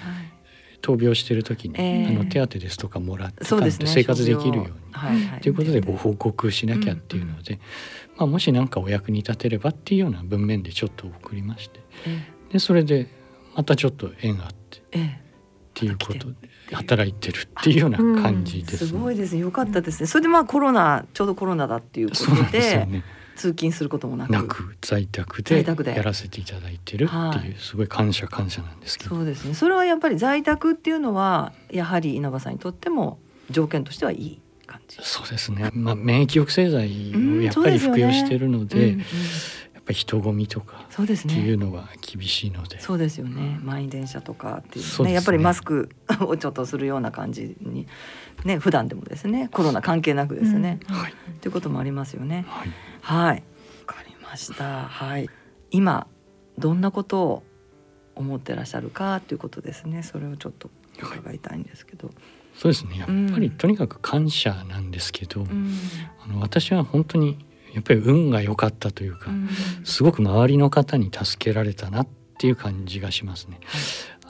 [0.85, 3.71] 闘病してる時に、ええあの手当ですとかもらってね。
[3.71, 4.73] 生活できるように。
[4.91, 5.41] はいはい。
[5.41, 7.59] ということでご報告しなきゃっていうので、
[8.17, 13.07] まあ、もし何かお役に立てればっていうような文面でちょっと送りましてえでそれで
[13.55, 15.25] またちょっと縁があってっええ
[15.73, 16.33] ていうことで
[16.69, 19.41] て働いてるっていうような感じえです、すごいですね。
[19.41, 20.07] よかったですね。
[20.07, 23.03] それでまあコロナちょうどコロナだっていうことでですよね
[23.35, 24.31] 通勤することもなく。
[24.31, 29.53] なく在宅で在宅でやらせていただいてるってはいいうすごい感謝感謝なんですけど、そうですね。
[29.53, 33.19] それはやっぱり在宅っていうのはやはり稲葉さんにとっても
[33.51, 34.97] 条件としてはいい感じ。
[35.01, 38.97] そうですね、まあ、免疫抑制剤うんをやっぱり服用してるので,、やっ
[39.83, 41.65] ぱり人混みとかそうですっていうね。
[41.65, 43.59] のは厳しいので、そうですよね。
[43.61, 45.89] 満員電車とかっていうねねやっぱりマスク
[46.21, 47.87] をちょっとするような感じに
[48.43, 51.13] ね普段でもですねコロナ関係なくですね、はい。
[51.41, 52.45] ということもありますよね。
[52.47, 52.69] はい。
[53.01, 53.43] はい、
[53.87, 54.83] わかりました。
[54.83, 55.29] はい、
[55.71, 56.07] 今
[56.57, 57.43] どんなことを
[58.15, 60.03] 思ってらっしゃるかということですね。
[60.03, 60.69] それをちょっと
[60.99, 62.11] 伺いたいんですけど。
[62.55, 62.97] そうですね。
[62.97, 63.57] やっぱりうん。
[63.57, 65.73] とにかく感謝なんですけど、うん。
[66.23, 69.49] あの私は本当にやっぱり運が良かったというか、うん。
[69.83, 72.07] すごく周りの方に助けられたなっ
[72.37, 73.59] ていう感じがしますね。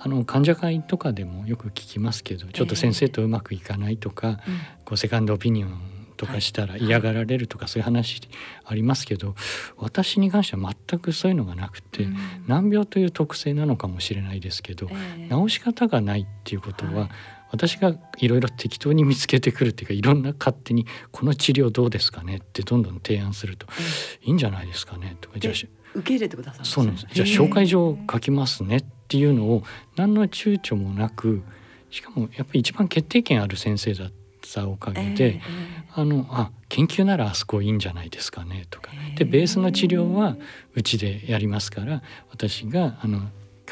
[0.05, 4.39] あの患者会とかでもよく聞きますけどちょっと先生とうまくいかないとか、
[4.85, 8.21] こうセカンドオピニオンとかしたら嫌がられるとかそういう話
[8.63, 9.33] ありますけど
[9.77, 12.15] 私に関しては全くそういうのがなくて、うん。
[12.45, 15.29] 難病という特性なのかもしれないですけど、ええ。
[15.29, 17.09] 治し方がないっていうことは、はい。
[17.49, 23.65] 私がいろいろ適当に見つけてくるっていうかいろんな勝手に「この治療どうですかね?」ってどんどん提案すると
[24.21, 27.07] 「いいんじゃないですかね?」とか「じゃあし受け入れてくださるそうなんです。
[27.13, 29.63] じゃあ紹介状書きますね」っていうのを
[29.95, 31.43] 何の躊躇もなく
[31.89, 34.11] しかもやっぱり一番決定権ある先生だっ
[34.53, 38.91] たおかげで、ええあのあ研究ならあそこいいんじゃないですかねとか。
[39.15, 40.35] でベースの治療は
[40.73, 43.21] うちでやりますから私があの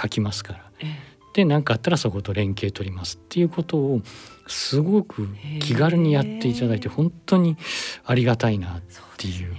[0.01, 0.71] 書きますから。
[0.79, 1.13] ええ。
[1.33, 4.01] で何かあったらそこと連携取りますっていうことを
[4.47, 5.27] すごく
[5.59, 7.57] 気軽にやっていただいて本当に
[8.05, 8.81] ありがたいなっ
[9.17, 9.53] ていう。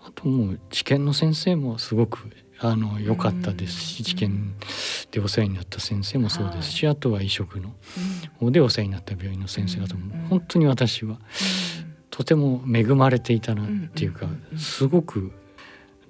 [0.00, 2.30] あともう治験の先生もすごく
[2.60, 3.80] あの良かったです。
[3.80, 4.04] しうん。
[4.04, 4.54] 治験
[5.10, 7.72] でお世話になった先生もそうですし、あとは移植の
[8.40, 10.28] 方でお世話になった病院の先生方も、うん。
[10.28, 11.18] 本当に私は
[12.10, 15.32] とても恵まれていたなっていうか、すごく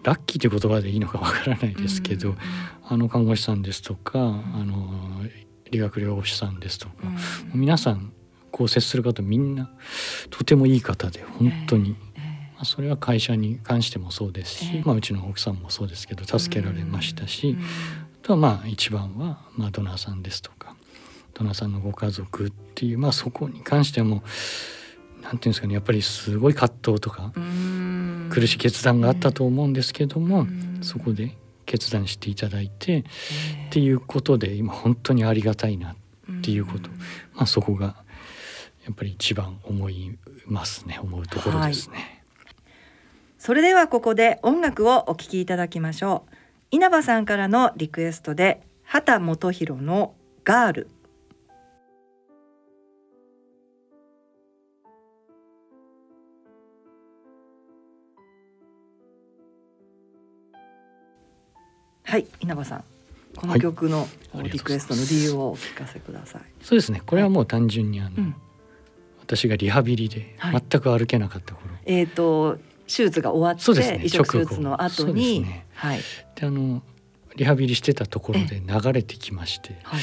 [0.03, 2.35] ラッキーという言葉でいいのかわからないですけど、
[2.83, 4.23] あの看護師さんですとか、あ
[4.65, 5.23] の
[5.71, 6.95] 理学療法士さんですとか、
[7.55, 8.13] 皆さん
[8.51, 9.71] こう接する方みんな
[10.31, 11.95] とてもいい方で本当に、
[12.59, 14.83] まあ、それは会社に関してもそうですし、ええ。
[14.85, 17.57] まあ、うちの奥さんもそうですけど助けられましたし、
[18.23, 20.75] あとはまあ一番はまあドナーさんですとか
[21.35, 24.25] ドナーさんのご家族っていう、まあ、そこに関しても
[25.23, 27.33] なんていうんですかねやっぱりすごい葛藤とか
[28.31, 30.47] 苦しい決断があったと思うんですけども、
[30.83, 33.05] そこで決断していただいて、っ
[33.71, 35.97] ていうことで今本当にありがたいなっ
[36.43, 36.91] ていうこと、
[37.35, 38.03] まあ、そこが
[38.85, 42.18] やっぱり一番思いますね思うところですね。
[43.39, 46.35] それではここで音楽をお聴きいただきましょう。
[46.73, 50.89] 稲葉さんからのリクエストで畑基博のガール。
[62.03, 62.85] はい稲葉さん。
[63.37, 64.09] この曲の
[64.43, 67.03] リクエストの理由をお聞かせください、そうですね。
[67.07, 68.35] これはもう単純にあの、うん。
[69.21, 70.63] 私がリハビリではい。
[70.69, 72.59] 全く歩けなかった頃、えっ、と
[72.89, 76.01] 手術が終わって、移植手術の後に、ねはい。
[76.35, 76.83] であの
[77.37, 80.01] リハビリしてたところで流れてきまして、はい。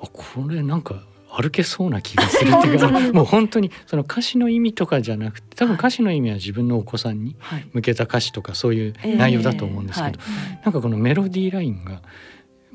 [0.00, 7.66] あこれなんか歩けそうな気がするっていうか もう本当にその歌詞の意味とかじゃなくて多分歌詞の意味は自分のお子さんにはい。
[7.72, 10.60] 向けた歌詞とかそういう内容だと思うんですけど、ええはい。
[10.64, 12.02] なんかこのメロディーラインが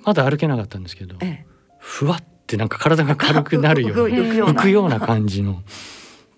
[0.04, 1.46] まだ歩けなかったんですけど、ええ。
[1.80, 4.16] ふわってなんか体が軽くなるような。
[4.52, 5.64] 浮くような感じの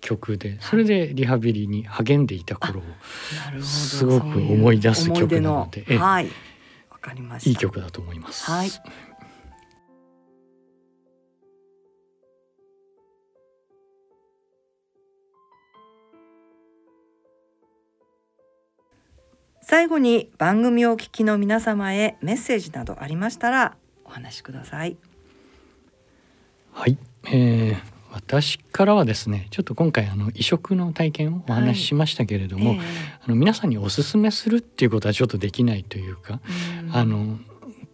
[0.05, 6.27] 曲でそれでリハビリに励んでいた頃をすごく思い出す曲なのではい。
[6.91, 7.49] わかりました。
[7.49, 8.49] いい曲だと思います。
[8.49, 8.69] はい。
[19.63, 24.97] 最後に番組をお聞きの皆様へメッセージなどありましたらお話しください。
[26.71, 32.79] はい、えー私からはですねちょっと今回あの移植の体験をお話ししましたけれども、え
[33.25, 37.37] あの皆さんにお勧めするっていうことはちょっとできないというか、えあの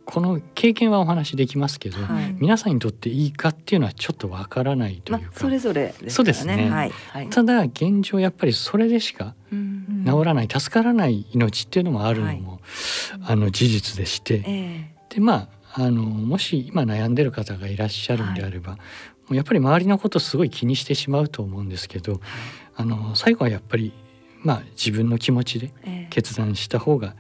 [0.06, 2.36] この経験はお話できますけど、はい。
[2.38, 6.10] 皆さんにとっていいかっていうのはちょっとわからないというか、まあそれぞれですね。
[6.10, 6.70] そうですね。
[6.70, 6.92] はい。
[6.92, 7.30] はい。
[7.30, 10.04] ただ現状やっぱりそれでしかうん。
[10.06, 12.60] 治らない、助からない命っていうのもあるのも、
[13.24, 18.78] あの事実でして、えでまああのもし今悩んでる方がいらっしゃるんであれば、
[19.36, 22.20] やっぱり周りのことすごい気にしてしまうと思うんですけど
[22.76, 23.94] あの最後はやっぱり、
[24.44, 27.16] まあ、自分の気持ちでえええ決断した方が、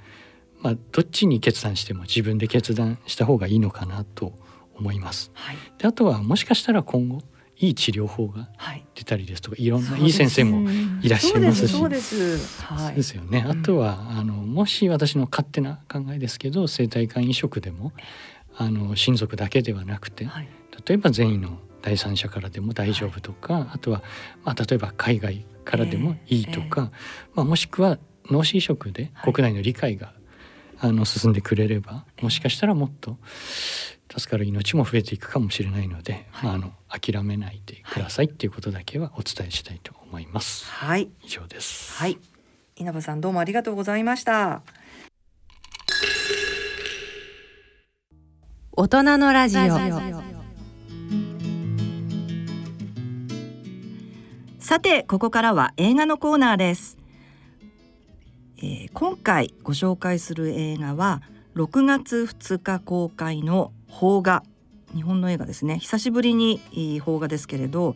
[0.59, 4.33] まあ、どっちに決断しても自分で決断した方がいいのかなと
[4.75, 5.31] 思います。
[5.33, 7.21] はいであとはもしかしたら今後
[7.57, 8.83] いい治療法がはい。
[8.95, 10.69] 出たりですとかいろんないい先生も
[11.01, 12.17] いらっしゃいますしそうです。
[12.17, 12.95] そうですはい。
[12.95, 13.43] ですよね。
[13.45, 17.93] うんあとはあのもし私の勝手な考えですけど生体肝移植でも
[18.57, 20.47] あの親族だけではなくてはい。
[20.85, 24.03] 例えば善意の第三者からでも大丈夫とか、あとは、
[24.43, 26.91] まあ、例えば海外からでもいいとか、
[27.33, 27.97] まあ、もしくは
[28.29, 30.13] 脳死移植ではい国内の理解が、
[30.79, 33.17] あの進んでくれればもしかしたらもっと
[34.17, 40.65] 助かる命も増えていくかもしれないので、はいまあ、あの諦めないでくださいっていうことだけはお伝えしたいと思います。
[40.65, 41.09] はい。
[41.23, 41.93] 以上です。
[41.97, 42.17] はい。
[42.75, 44.63] 稲葉さんどうもありがとうございました。
[48.73, 50.40] 大人のラジオ
[54.71, 56.97] さてここからは映画のコーナーです、
[58.55, 61.21] えー今回ご紹介する映画は
[61.55, 64.43] 6月2日公開の邦画。
[64.95, 65.77] 日本の映画ですね。
[65.79, 66.61] 久しぶりに
[67.03, 67.95] 邦画ですけれど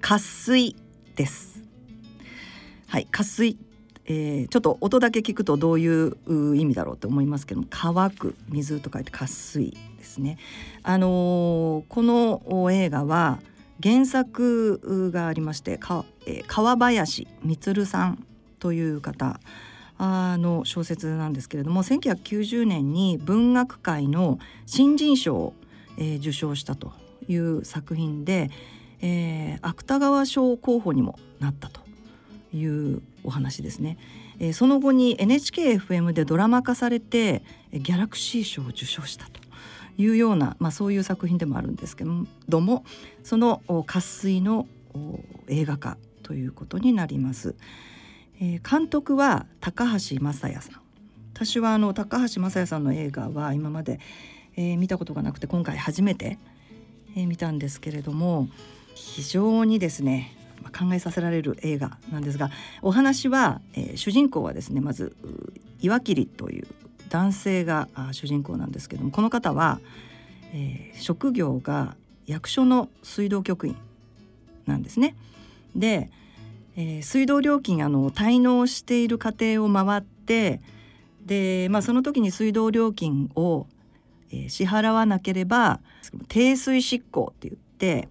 [0.00, 0.76] 渇水
[1.14, 1.62] です。
[2.86, 3.58] はい渇水。
[4.06, 6.16] えーちょっと音だけ聞くとどういう
[6.56, 10.38] 意味だろうと思いますけども乾く水と書いて渇水ですね。
[10.84, 13.40] あのーこの映画は
[13.82, 15.78] 原作がありまして、
[16.26, 18.26] えー川林充さん
[18.58, 19.40] という方
[19.98, 25.54] の小説なんですけれども1990年に文学界の新人賞を、
[25.98, 26.92] えー受賞したと
[27.28, 28.50] いう作品で、
[29.00, 31.80] えー芥川賞候補にもなったと
[32.52, 33.98] いうお話ですね。
[34.38, 39.40] えーその後に NHKFM でドラマ化されてギャラクシー賞を受賞したと
[39.96, 42.04] いうような、まあ、そういう作品でもあるんですけ
[42.48, 42.84] ども
[43.22, 44.66] その渇水の
[45.48, 47.54] 映画化ということになります。
[48.40, 50.80] えー監督は高橋雅也さん
[51.34, 54.00] 私はあの高橋雅也さんの映画は今まで、
[54.56, 56.38] えー見たことがなくて今回初めて、
[57.16, 58.48] えー見たんですけれども
[58.94, 60.36] 非常にですね
[60.76, 62.50] 考えさせられる映画なんですが
[62.82, 65.14] お話は、えー主人公はですねまず
[65.80, 66.66] 岩切という
[67.10, 69.80] 男性が主人公なんですけどもこの方は、
[70.52, 71.96] えー職業が
[72.26, 73.76] 役所の水道局員
[74.66, 75.14] なんですね。
[75.74, 76.10] で、
[76.76, 80.60] えー水道料金あの滞納している家庭を回って
[81.24, 83.66] で、まあ、その時に水道料金を、
[84.30, 85.80] えー支払わなければ
[86.28, 88.08] 低水執行って言って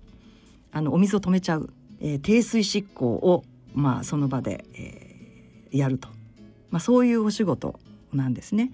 [0.71, 3.43] あのお水を止めちゃう、えー低水執行を、
[3.73, 5.13] まあ、その場で、えー
[5.77, 6.07] やると、
[6.69, 7.79] まあ、そういうお仕事
[8.13, 8.71] なんですね。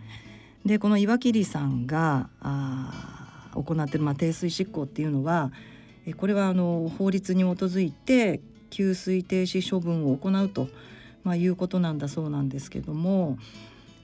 [0.66, 5.52] でこの岩切さんがあ行っている、まあ、低水執行っていうのは
[6.18, 10.68] これはあの法律に基づいて給水停止処分を行うと、
[11.24, 13.38] まあ、いうことなんだそうなんですけども、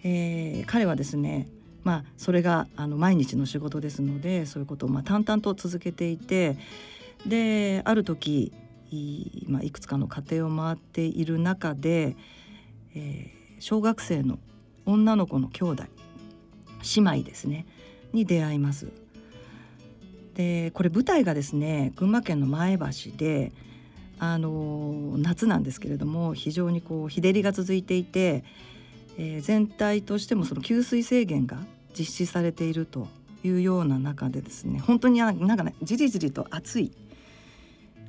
[0.03, 1.47] えー彼はですね
[1.84, 6.57] まあそれがあの毎日の仕事ですのでそういうことをまあ淡々と続けていて
[7.26, 8.51] である時
[8.91, 12.16] い,、まあ、いくつかの家庭を回っている中で、
[12.95, 14.38] えー小学生の
[14.86, 15.84] 女の子の兄弟
[16.95, 17.66] 姉妹ですね
[18.13, 18.91] に出会います。
[20.36, 22.86] でこれ舞台がですね群馬県の前橋
[23.16, 23.53] で
[24.20, 28.43] あの夏なんですけれども非常にこう日照りが続いていて、
[29.18, 31.57] えー全体としてもその給水制限が
[31.97, 33.07] 実施されていると
[33.43, 36.91] いうような中でですね本当になんかねじりじりと暑い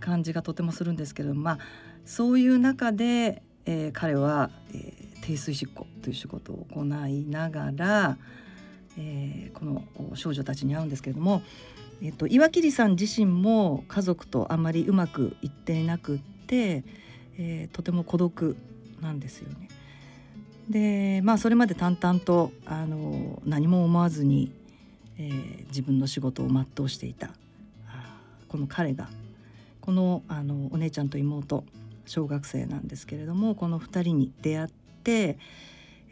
[0.01, 1.59] 感じがとてもするんですけれども、まあ、
[2.05, 8.17] そういう中で、えー彼は、えー低水執行という仕事を行いながら、
[8.97, 9.83] えーこの
[10.15, 11.43] 少女たちに会うんですけれども、
[12.03, 16.85] えっと、岩切さん自身も家族とあまりうまくいっていなくって、
[17.39, 18.57] えーとても孤独
[19.01, 19.69] なんですよね。
[20.69, 24.53] でまあそれまで淡々とあの何も思わずに、
[25.19, 27.31] えー自分の仕事を全うしていた
[28.49, 29.09] この彼が
[29.81, 31.65] このあのお姉ちゃんと妹
[32.07, 34.69] 小学生なんですけれどもこの2人に出会っ
[35.03, 35.39] て、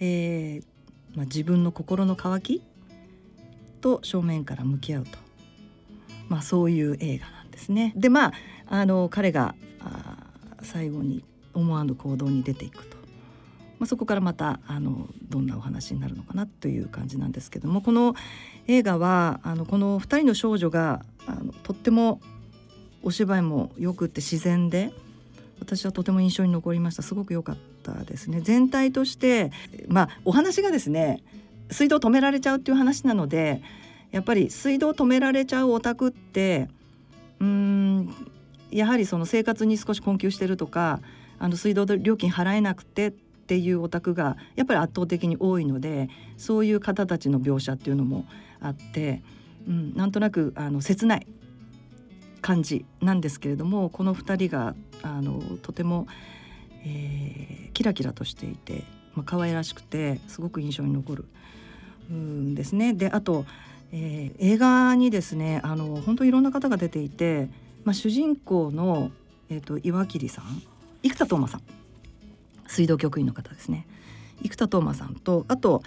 [0.01, 0.65] えー
[1.15, 2.63] まあ、自分の心の渇き
[3.81, 5.19] と正面から向き合うと、
[6.29, 7.93] まあ、そういう映画なんですね。
[7.97, 8.33] でまあ
[8.67, 10.17] あの彼があ
[10.63, 12.97] 最後に思わぬ行動に出ていくと、
[13.79, 18.15] まあ、そこからまたあのどんなお話になるのかなという感じなんですけどもこの
[18.67, 22.21] 映画はあのこの2人の少女があのとっても
[23.03, 24.93] お芝居もよくって自然で
[25.61, 27.03] 私はとても印象に残りました。
[27.03, 28.41] すごく良かったですね。
[28.41, 29.53] 全体として
[29.89, 31.23] まあお話がですね
[31.71, 33.63] 水道止められちゃうっていう話なので
[34.15, 36.69] やっぱり水道止められちゃうお宅って
[37.41, 38.15] うん
[38.71, 41.01] やはりその生活に少し困窮してるとか
[41.39, 48.25] あの水道料金払えなくてっていうお宅がやっぱり圧倒的に多いのでそういう方たちの描写っていうのも
[48.61, 49.23] あって、
[49.67, 51.27] うん、なんとなくあの切ない
[52.41, 56.07] 感じなんですけれどもこの2人があのとても、
[56.85, 58.85] えーキラキラとしていて、
[59.15, 61.25] まあ可愛らしくてすごく印象に残る
[62.11, 62.95] んですね。
[62.95, 63.45] であと、
[63.97, 67.49] えー映画にですねあの本当いろんな方が出ていて、
[67.85, 69.13] まあ、主人公の、
[69.49, 70.63] えー、と岩切さん
[71.05, 71.63] 生田斗真さん
[72.67, 73.87] 水道局員の方ですね。
[74.43, 75.83] 生田斗真さんとあと、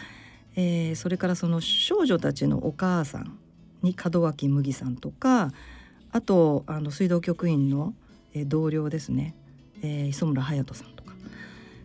[0.55, 3.37] えーそれからその少女たちのお母さん
[3.83, 5.51] に門脇麦さんとか
[6.11, 7.93] あとあの水道局員の、
[8.33, 9.35] えー同僚ですね、
[9.81, 11.13] えー磯村勇斗さんとか。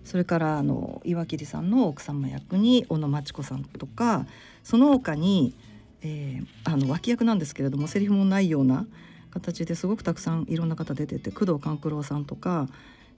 [0.04, 4.26] それからあの岩切さんの奥様役に小野真知子さんとか
[4.62, 5.54] その他に、
[6.02, 8.86] えーあの脇役なんですけれどもセリフもないような
[9.30, 12.68] 形ですごくたくさんいろんな方出てて工藤官九郎さんとか、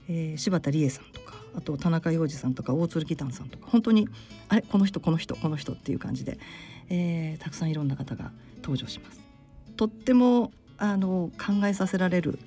[0.07, 4.09] えー柴田理恵さんとかあと田中洋次さんとか大鶴義丹さんとか本当に
[4.49, 6.37] あれこの人この人この人っていう感じで、
[6.89, 9.19] えーたくさんいろんな方が登場します。
[9.77, 12.39] とってもあの考えさせられる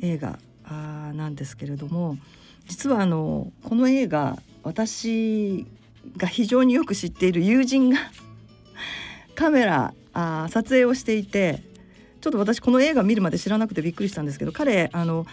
[0.00, 2.18] 映画あなんですけれども
[2.66, 5.66] 実はあのこの映画私
[6.16, 7.98] が非常によく知っている友人が
[9.36, 11.62] カメラあ撮影をしていて
[12.20, 15.26] ちょっと私この映画見るまで知らなくてびっくりしたんですけど彼あの、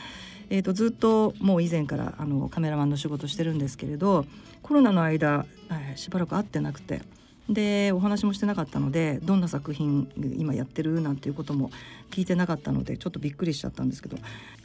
[0.49, 4.25] えー、とずっともう以前からあのカメラマンの仕事してるんですけれど
[4.61, 7.01] コロナの間、えーしばらく会ってなくて
[7.49, 11.71] でお話もしてなかったのでどんな作品今やってるなんていうことも
[12.09, 14.17] 聞いてなかったのでちょっとびっくりしちゃったんですけど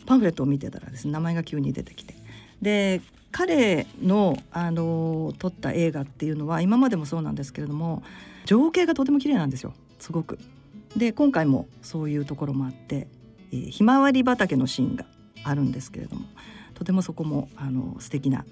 [0.07, 2.15] パンフレットを見てたらですね名前が急に出てきて。
[2.63, 3.01] で
[3.31, 8.03] 彼の、あの撮った映画っていうのは今までもそうなんですけれども
[8.47, 10.39] 情景がとても綺麗なんですよすごく。
[10.97, 13.09] で今回もそういうところもあって、
[13.53, 15.05] えーひまわり畑のシーンが
[15.45, 16.27] あるんですけれども
[16.75, 18.45] とてもそこもあの素敵な、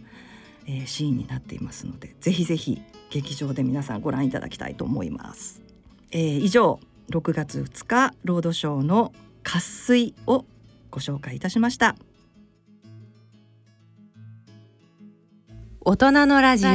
[0.67, 5.63] えーシーンになっていますのでぜひぜひ劇場で皆さんご覧いただきたいと思います。
[6.11, 6.81] えー、以上
[7.11, 10.45] 6月2日ロードショーの渇水を
[10.91, 11.97] ご紹介いたしました
[15.89, 16.71] 大人のラジオ。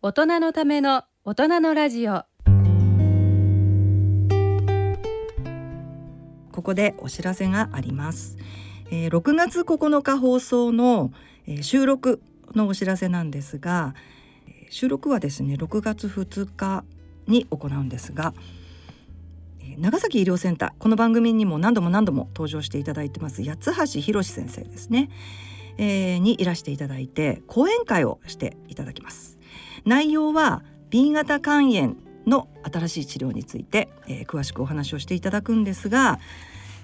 [0.00, 2.24] 大人のための大人のラジオ。
[6.52, 8.38] ここでお知らせがあります、
[8.90, 11.12] えー、6月9日放送の、
[11.46, 12.22] えー、収録
[12.54, 13.94] のお知らせなんですが
[14.70, 16.82] 収録はですね6月2日
[17.26, 18.32] に行うんですが
[19.78, 25.10] 長崎医療センターこの番組にも何度も何度も登場していただいてます八橋博先生ですね、
[25.76, 29.38] えーにいらしていただいて講演会をしていただきます。
[29.84, 31.96] 内容は B 型肝炎
[32.26, 36.20] の新しい治療について、えー詳しくお話をしていただくんですが、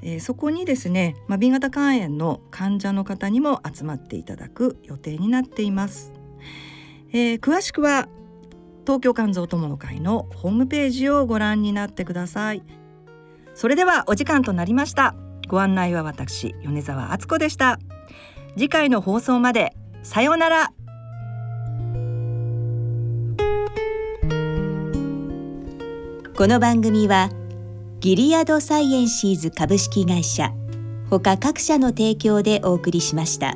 [0.03, 6.12] えーそこにですね、まあ、B 型肝炎の患者の方にも集まっていただく予定になっています、
[7.12, 8.07] えー詳しくは
[8.84, 12.82] 東京肝臓友の会のホームページをご覧になってください。
[13.55, 15.15] それではお時間となりました。
[15.49, 17.79] ご案内は私米澤敦子でした。
[18.55, 20.73] 次回の放送までさようなら。
[26.35, 27.31] この番組は
[28.01, 30.53] ギリアドサイエンシーズ株式会社
[31.09, 33.55] ほか各社の提供でお送りしました。